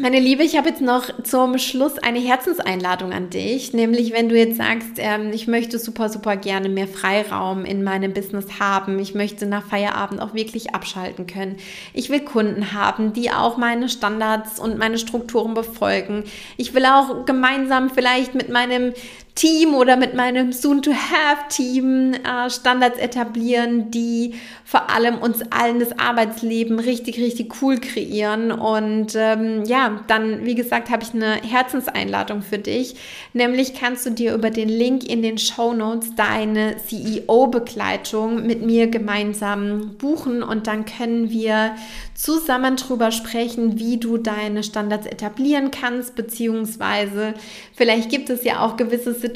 meine 0.00 0.20
Liebe, 0.20 0.44
ich 0.44 0.56
habe 0.56 0.68
jetzt 0.68 0.80
noch 0.80 1.22
zum 1.24 1.58
Schluss 1.58 1.98
eine 1.98 2.20
Herzenseinladung 2.20 3.12
an 3.12 3.30
dich, 3.30 3.72
nämlich 3.72 4.12
wenn 4.12 4.28
du 4.28 4.36
jetzt 4.36 4.56
sagst, 4.56 4.92
ähm, 4.98 5.32
ich 5.32 5.48
möchte 5.48 5.78
super, 5.78 6.08
super 6.08 6.36
gerne 6.36 6.68
mehr 6.68 6.86
Freiraum 6.86 7.64
in 7.64 7.82
meinem 7.82 8.14
Business 8.14 8.60
haben, 8.60 8.98
ich 8.98 9.14
möchte 9.14 9.46
nach 9.46 9.64
Feierabend 9.64 10.20
auch 10.20 10.34
wirklich 10.34 10.74
abschalten 10.74 11.26
können, 11.26 11.56
ich 11.94 12.10
will 12.10 12.20
Kunden 12.20 12.72
haben, 12.72 13.12
die 13.12 13.30
auch 13.30 13.56
meine 13.56 13.88
Standards 13.88 14.60
und 14.60 14.78
meine 14.78 14.98
Strukturen 14.98 15.54
befolgen, 15.54 16.24
ich 16.56 16.74
will 16.74 16.86
auch 16.86 17.24
gemeinsam 17.24 17.90
vielleicht 17.90 18.34
mit 18.34 18.48
meinem 18.50 18.92
Team 19.38 19.76
oder 19.76 19.96
mit 19.96 20.14
meinem 20.14 20.52
Soon-to-Have-Team 20.52 22.12
äh, 22.12 22.50
Standards 22.50 22.98
etablieren, 22.98 23.88
die 23.92 24.34
vor 24.64 24.90
allem 24.90 25.18
uns 25.18 25.42
allen 25.50 25.78
das 25.78 25.96
Arbeitsleben 25.96 26.80
richtig, 26.80 27.18
richtig 27.18 27.62
cool 27.62 27.78
kreieren. 27.78 28.50
Und 28.50 29.14
ähm, 29.14 29.62
ja, 29.64 30.00
dann, 30.08 30.44
wie 30.44 30.56
gesagt, 30.56 30.90
habe 30.90 31.04
ich 31.04 31.14
eine 31.14 31.36
Herzenseinladung 31.36 32.42
für 32.42 32.58
dich. 32.58 32.96
Nämlich 33.32 33.74
kannst 33.74 34.06
du 34.06 34.10
dir 34.10 34.34
über 34.34 34.50
den 34.50 34.68
Link 34.68 35.08
in 35.08 35.22
den 35.22 35.38
Show 35.38 35.72
Notes 35.72 36.16
deine 36.16 36.74
CEO-Begleitung 36.88 38.44
mit 38.44 38.62
mir 38.62 38.88
gemeinsam 38.88 39.96
buchen 39.98 40.42
und 40.42 40.66
dann 40.66 40.84
können 40.84 41.30
wir 41.30 41.76
zusammen 42.14 42.74
drüber 42.74 43.12
sprechen, 43.12 43.78
wie 43.78 43.98
du 43.98 44.18
deine 44.18 44.64
Standards 44.64 45.06
etablieren 45.06 45.70
kannst, 45.70 46.16
beziehungsweise 46.16 47.34
vielleicht 47.76 48.10
gibt 48.10 48.28
es 48.28 48.42
ja 48.42 48.66
auch 48.66 48.76
gewisse 48.76 49.14
Situationen, 49.14 49.27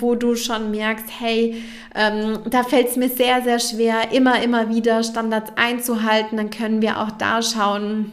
wo 0.00 0.14
du 0.14 0.36
schon 0.36 0.70
merkst, 0.70 1.06
hey, 1.18 1.62
ähm, 1.94 2.38
da 2.50 2.62
fällt 2.62 2.88
es 2.88 2.96
mir 2.96 3.08
sehr, 3.08 3.42
sehr 3.42 3.58
schwer, 3.58 4.12
immer, 4.12 4.42
immer 4.42 4.68
wieder 4.68 5.02
Standards 5.02 5.52
einzuhalten. 5.56 6.36
Dann 6.36 6.50
können 6.50 6.82
wir 6.82 7.00
auch 7.00 7.10
da 7.12 7.42
schauen, 7.42 8.12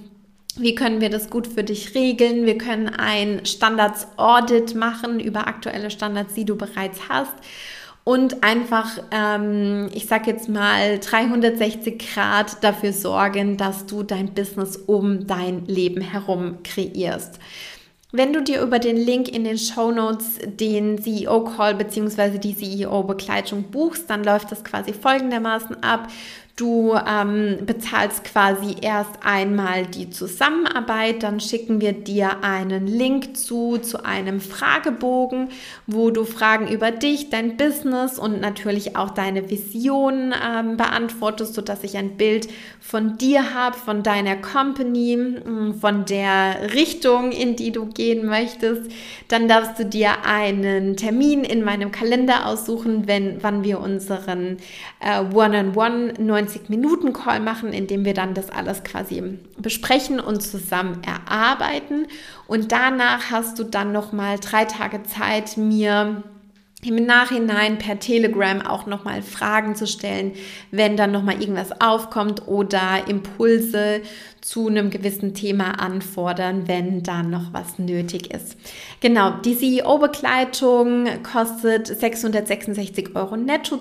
wie 0.56 0.76
können 0.76 1.02
wir 1.02 1.10
das 1.10 1.30
gut 1.30 1.48
für 1.48 1.63
dich 1.63 1.95
regeln? 1.95 2.45
Wir 2.45 2.58
können 2.58 2.89
ein 2.89 3.45
Standards-Audit 3.45 4.76
machen 4.76 5.19
über 5.19 5.48
aktuelle 5.48 5.89
Standards, 5.89 6.34
die 6.34 6.45
du 6.45 6.56
bereits 6.58 7.08
hast 7.08 7.34
und 8.10 8.43
einfach, 8.43 8.98
ähm, 9.12 9.88
ich 9.93 10.08
sag 10.08 10.26
jetzt 10.26 10.50
mal, 10.50 10.98
360 11.00 12.00
Grad 12.00 12.63
dafür 12.63 12.91
sorgen, 12.91 13.56
dass 13.56 13.86
du 13.86 14.02
dein 14.02 14.34
Business 14.34 14.78
um 14.78 15.28
dein 15.28 15.65
Leben 15.67 16.02
herum 16.02 16.58
kreierst. 16.63 17.39
Wenn 18.12 18.34
du 18.34 18.41
dir 18.41 18.62
über 18.63 18.80
den 18.80 18.98
Link 18.98 19.30
in 19.30 19.43
den 19.43 19.60
Show 19.60 19.91
Notes 19.91 20.39
den 20.43 20.98
CEO-Call 21.00 21.76
bzw. 21.76 22.39
die 22.39 22.56
CEO-Begleitung 22.56 23.65
buchst, 23.69 24.10
dann 24.10 24.24
läuft 24.24 24.52
das 24.52 24.63
quasi 24.63 24.93
folgendermaßen 24.93 25.84
ab. 25.84 26.08
Du 26.60 26.93
ähm, 27.08 27.60
bezahlst 27.65 28.26
quasi 28.26 28.76
erst 28.82 29.12
einmal 29.24 29.86
die 29.86 30.10
Zusammenarbeit, 30.10 31.24
dann 31.24 31.39
schicken 31.39 31.80
wir 31.80 31.93
dir 31.93 32.43
einen 32.43 32.86
Link 32.86 33.38
zu, 33.38 33.78
zu 33.78 34.04
einem 34.04 34.41
Fragebogen, 34.41 35.48
wo 35.88 36.12
du 36.12 36.26
Fragen 36.26 36.67
über 36.67 36.91
dich, 36.91 37.30
dein 37.30 37.56
Business 37.56 38.19
und 38.19 38.41
natürlich 38.41 38.98
auch 38.98 39.12
deine 39.12 39.50
Vision 39.50 40.34
ähm, 40.34 40.76
beantwortest, 40.76 41.54
sodass 41.54 41.86
ich 41.86 41.95
ein 41.95 42.17
Bild 42.17 42.50
von 42.82 43.17
dir 43.17 43.54
habe, 43.54 43.78
von 43.78 44.04
deiner 44.04 44.36
Company, 44.36 45.15
mm, 45.15 45.76
von 45.80 46.04
der 46.04 46.74
Richtung, 46.74 47.32
in 47.32 47.56
die 47.56 47.72
du 47.72 47.86
gehen 47.86 48.26
möchtest. 48.26 48.91
Dann 49.30 49.48
darfst 49.48 49.80
du 49.80 49.86
dir 49.86 50.26
einen 50.26 50.98
Termin 50.98 51.45
in 51.45 51.63
meinem 51.63 51.93
Kalender 51.93 52.48
aussuchen, 52.48 53.08
wenn, 53.08 53.41
wann 53.41 53.63
wir 53.63 53.80
unseren 53.80 54.58
äh, 55.00 55.22
One-on-One 55.34 56.15
90-Minuten-Call 56.56 57.40
machen, 57.40 57.74
in 57.74 57.88
dem 57.88 58.06
wir 58.06 58.14
dann 58.14 58.34
das 58.34 58.50
alles 58.50 58.84
quasi 58.84 59.40
besprechen 59.58 60.20
und 60.20 60.42
zusammen 60.42 61.02
erarbeiten. 61.04 62.08
Und 62.48 62.72
danach 62.72 63.32
hast 63.32 63.60
du 63.60 63.64
dann 63.64 63.92
nochmal 63.92 64.38
drei 64.40 64.66
Tage 64.66 65.04
Zeit, 65.04 65.58
mir 65.58 66.24
im 66.82 67.06
Nachhinein 67.06 67.78
per 67.78 68.00
Telegram 68.00 68.62
auch 68.62 68.86
nochmal 68.86 69.22
Fragen 69.22 69.76
zu 69.76 69.86
stellen, 69.86 70.34
wenn 70.72 70.96
dann 70.96 71.12
nochmal 71.12 71.42
irgendwas 71.42 71.82
aufkommt 71.82 72.48
oder 72.48 73.08
Impulse 73.08 74.02
zu 74.41 74.67
einem 74.67 74.89
gewissen 74.89 75.34
Thema 75.34 75.80
anfordern, 75.80 76.67
wenn 76.67 77.04
dann 77.04 77.30
noch 77.30 77.54
was 77.54 77.78
nötig 77.78 78.34
ist. 78.34 78.56
Genau, 79.02 79.32
die 79.45 79.58
CEO-Begleitung 79.58 81.08
kostet 81.23 81.88
666 81.88 83.15
Euro 83.15 83.38
netto 83.38 83.78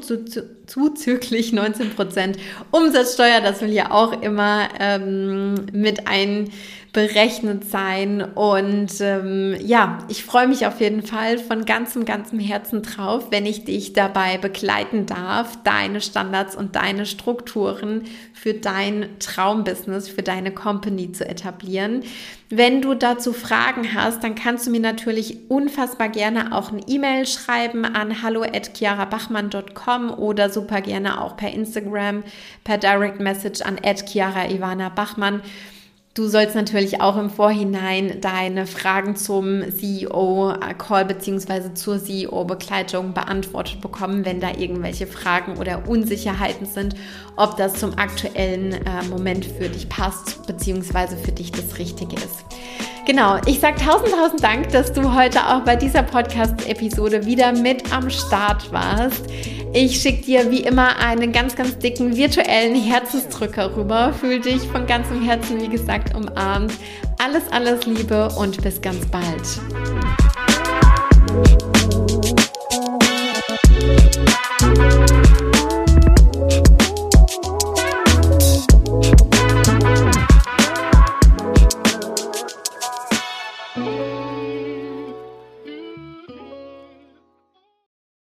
zuzüglich 0.67 1.53
19 1.53 1.91
Prozent 1.91 2.39
Umsatzsteuer. 2.71 3.41
Das 3.41 3.61
will 3.61 3.73
ja 3.73 3.91
auch 3.91 4.21
immer 4.23 4.69
ähm, 4.81 5.55
mit 5.73 6.07
ein 6.07 6.51
berechnet 6.93 7.69
sein. 7.71 8.23
Und 8.23 9.01
ähm, 9.01 9.57
ja, 9.63 9.99
ich 10.09 10.25
freue 10.25 10.49
mich 10.49 10.67
auf 10.67 10.81
jeden 10.81 11.03
Fall 11.03 11.39
von 11.39 11.65
ganzem, 11.65 12.05
ganzem 12.05 12.39
Herzen 12.39 12.83
drauf, 12.83 13.29
wenn 13.31 13.47
ich 13.47 13.65
dich 13.65 13.93
dabei 13.93 14.39
begleiten 14.39 15.07
darf, 15.07 15.63
deine 15.63 16.01
Standards 16.01 16.57
und 16.57 16.77
deine 16.77 17.07
Strukturen 17.07 18.05
für 18.33 18.55
dein 18.55 19.09
Traumbusiness, 19.19 20.09
für 20.09 20.23
deine 20.23 20.48
Company 20.51 21.13
zu 21.13 21.29
etablieren. 21.29 22.03
Wenn 22.51 22.83
du 22.83 22.95
dazu 22.95 23.33
Fragen 23.33 23.95
hast, 23.95 24.25
dann 24.25 24.35
kannst 24.35 24.67
du 24.67 24.71
mir 24.71 24.81
natürlich 24.81 25.51
unfassbar 25.51 26.09
gerne 26.09 26.55
auch 26.55 26.73
eine 26.73 26.83
E-Mail 26.87 27.27
schreiben 27.27 27.85
an 27.85 28.23
hallo@chiarabachmann.com 28.23 30.11
oder 30.11 30.51
super 30.51 30.81
gerne 30.81 31.21
auch 31.21 31.37
per 31.37 31.53
Instagram, 31.53 32.25
per 32.65 32.79
Direct 32.79 33.21
Message 33.21 33.61
an 33.63 33.79
Chiara 34.07 34.49
Ivana 34.51 34.89
Bachmann. 34.89 35.43
Du 36.19 36.27
sollst 36.27 36.57
natürlich 36.57 37.01
auch 37.01 37.17
im 37.17 37.31
Vorhinein 37.31 38.21
deine 38.21 38.67
Fragen 38.67 39.15
zum 39.15 39.63
CEO-Call 39.71 41.05
bzw. 41.05 41.75
zur 41.75 42.03
CEO-Begleitung 42.03 43.15
beantwortet 43.15 43.81
bekommen, 43.81 44.25
wenn 44.25 44.41
da 44.41 44.51
irgendwelche 44.51 45.07
Fragen 45.07 45.59
oder 45.59 45.89
Unsicherheiten 45.89 46.67
sind, 46.67 46.97
ob 47.37 47.57
das 47.57 47.75
zum 47.75 47.97
aktuellen 47.99 48.73
äh, 48.73 49.05
Moment 49.09 49.45
für 49.45 49.69
dich 49.69 49.89
passt 49.89 50.45
bzw. 50.49 51.15
für 51.23 51.31
dich 51.31 51.53
das 51.53 51.79
Richtige 51.79 52.17
ist. 52.17 52.88
Genau, 53.09 53.39
ich 53.47 53.59
sage 53.59 53.79
tausend, 53.83 54.11
tausend 54.13 54.45
Dank, 54.45 54.69
dass 54.69 54.93
du 54.93 55.15
heute 55.15 55.39
auch 55.47 55.61
bei 55.61 55.77
dieser 55.77 56.03
Podcast-Episode 56.03 57.25
wieder 57.25 57.53
mit 57.53 57.91
am 57.91 58.11
Start 58.11 58.71
warst. 58.71 59.25
Ich 59.73 59.99
schicke 59.99 60.27
dir 60.27 60.51
wie 60.51 60.61
immer 60.61 60.99
einen 60.99 61.33
ganz, 61.33 61.57
ganz 61.57 61.79
dicken 61.79 62.15
virtuellen 62.15 62.75
Herzensdrücker 62.75 63.75
rüber. 63.75 64.13
Fühl 64.13 64.41
dich 64.41 64.61
von 64.69 64.87
ganzem 64.87 65.23
Herzen, 65.23 65.59
wie 65.59 65.71
gesagt, 65.71 66.15
umarmt. 66.15 66.75
Alles, 67.19 67.45
alles 67.51 67.87
Liebe 67.87 68.29
und 68.37 68.63
bis 68.63 68.79
ganz 68.79 69.07
bald. 69.07 69.59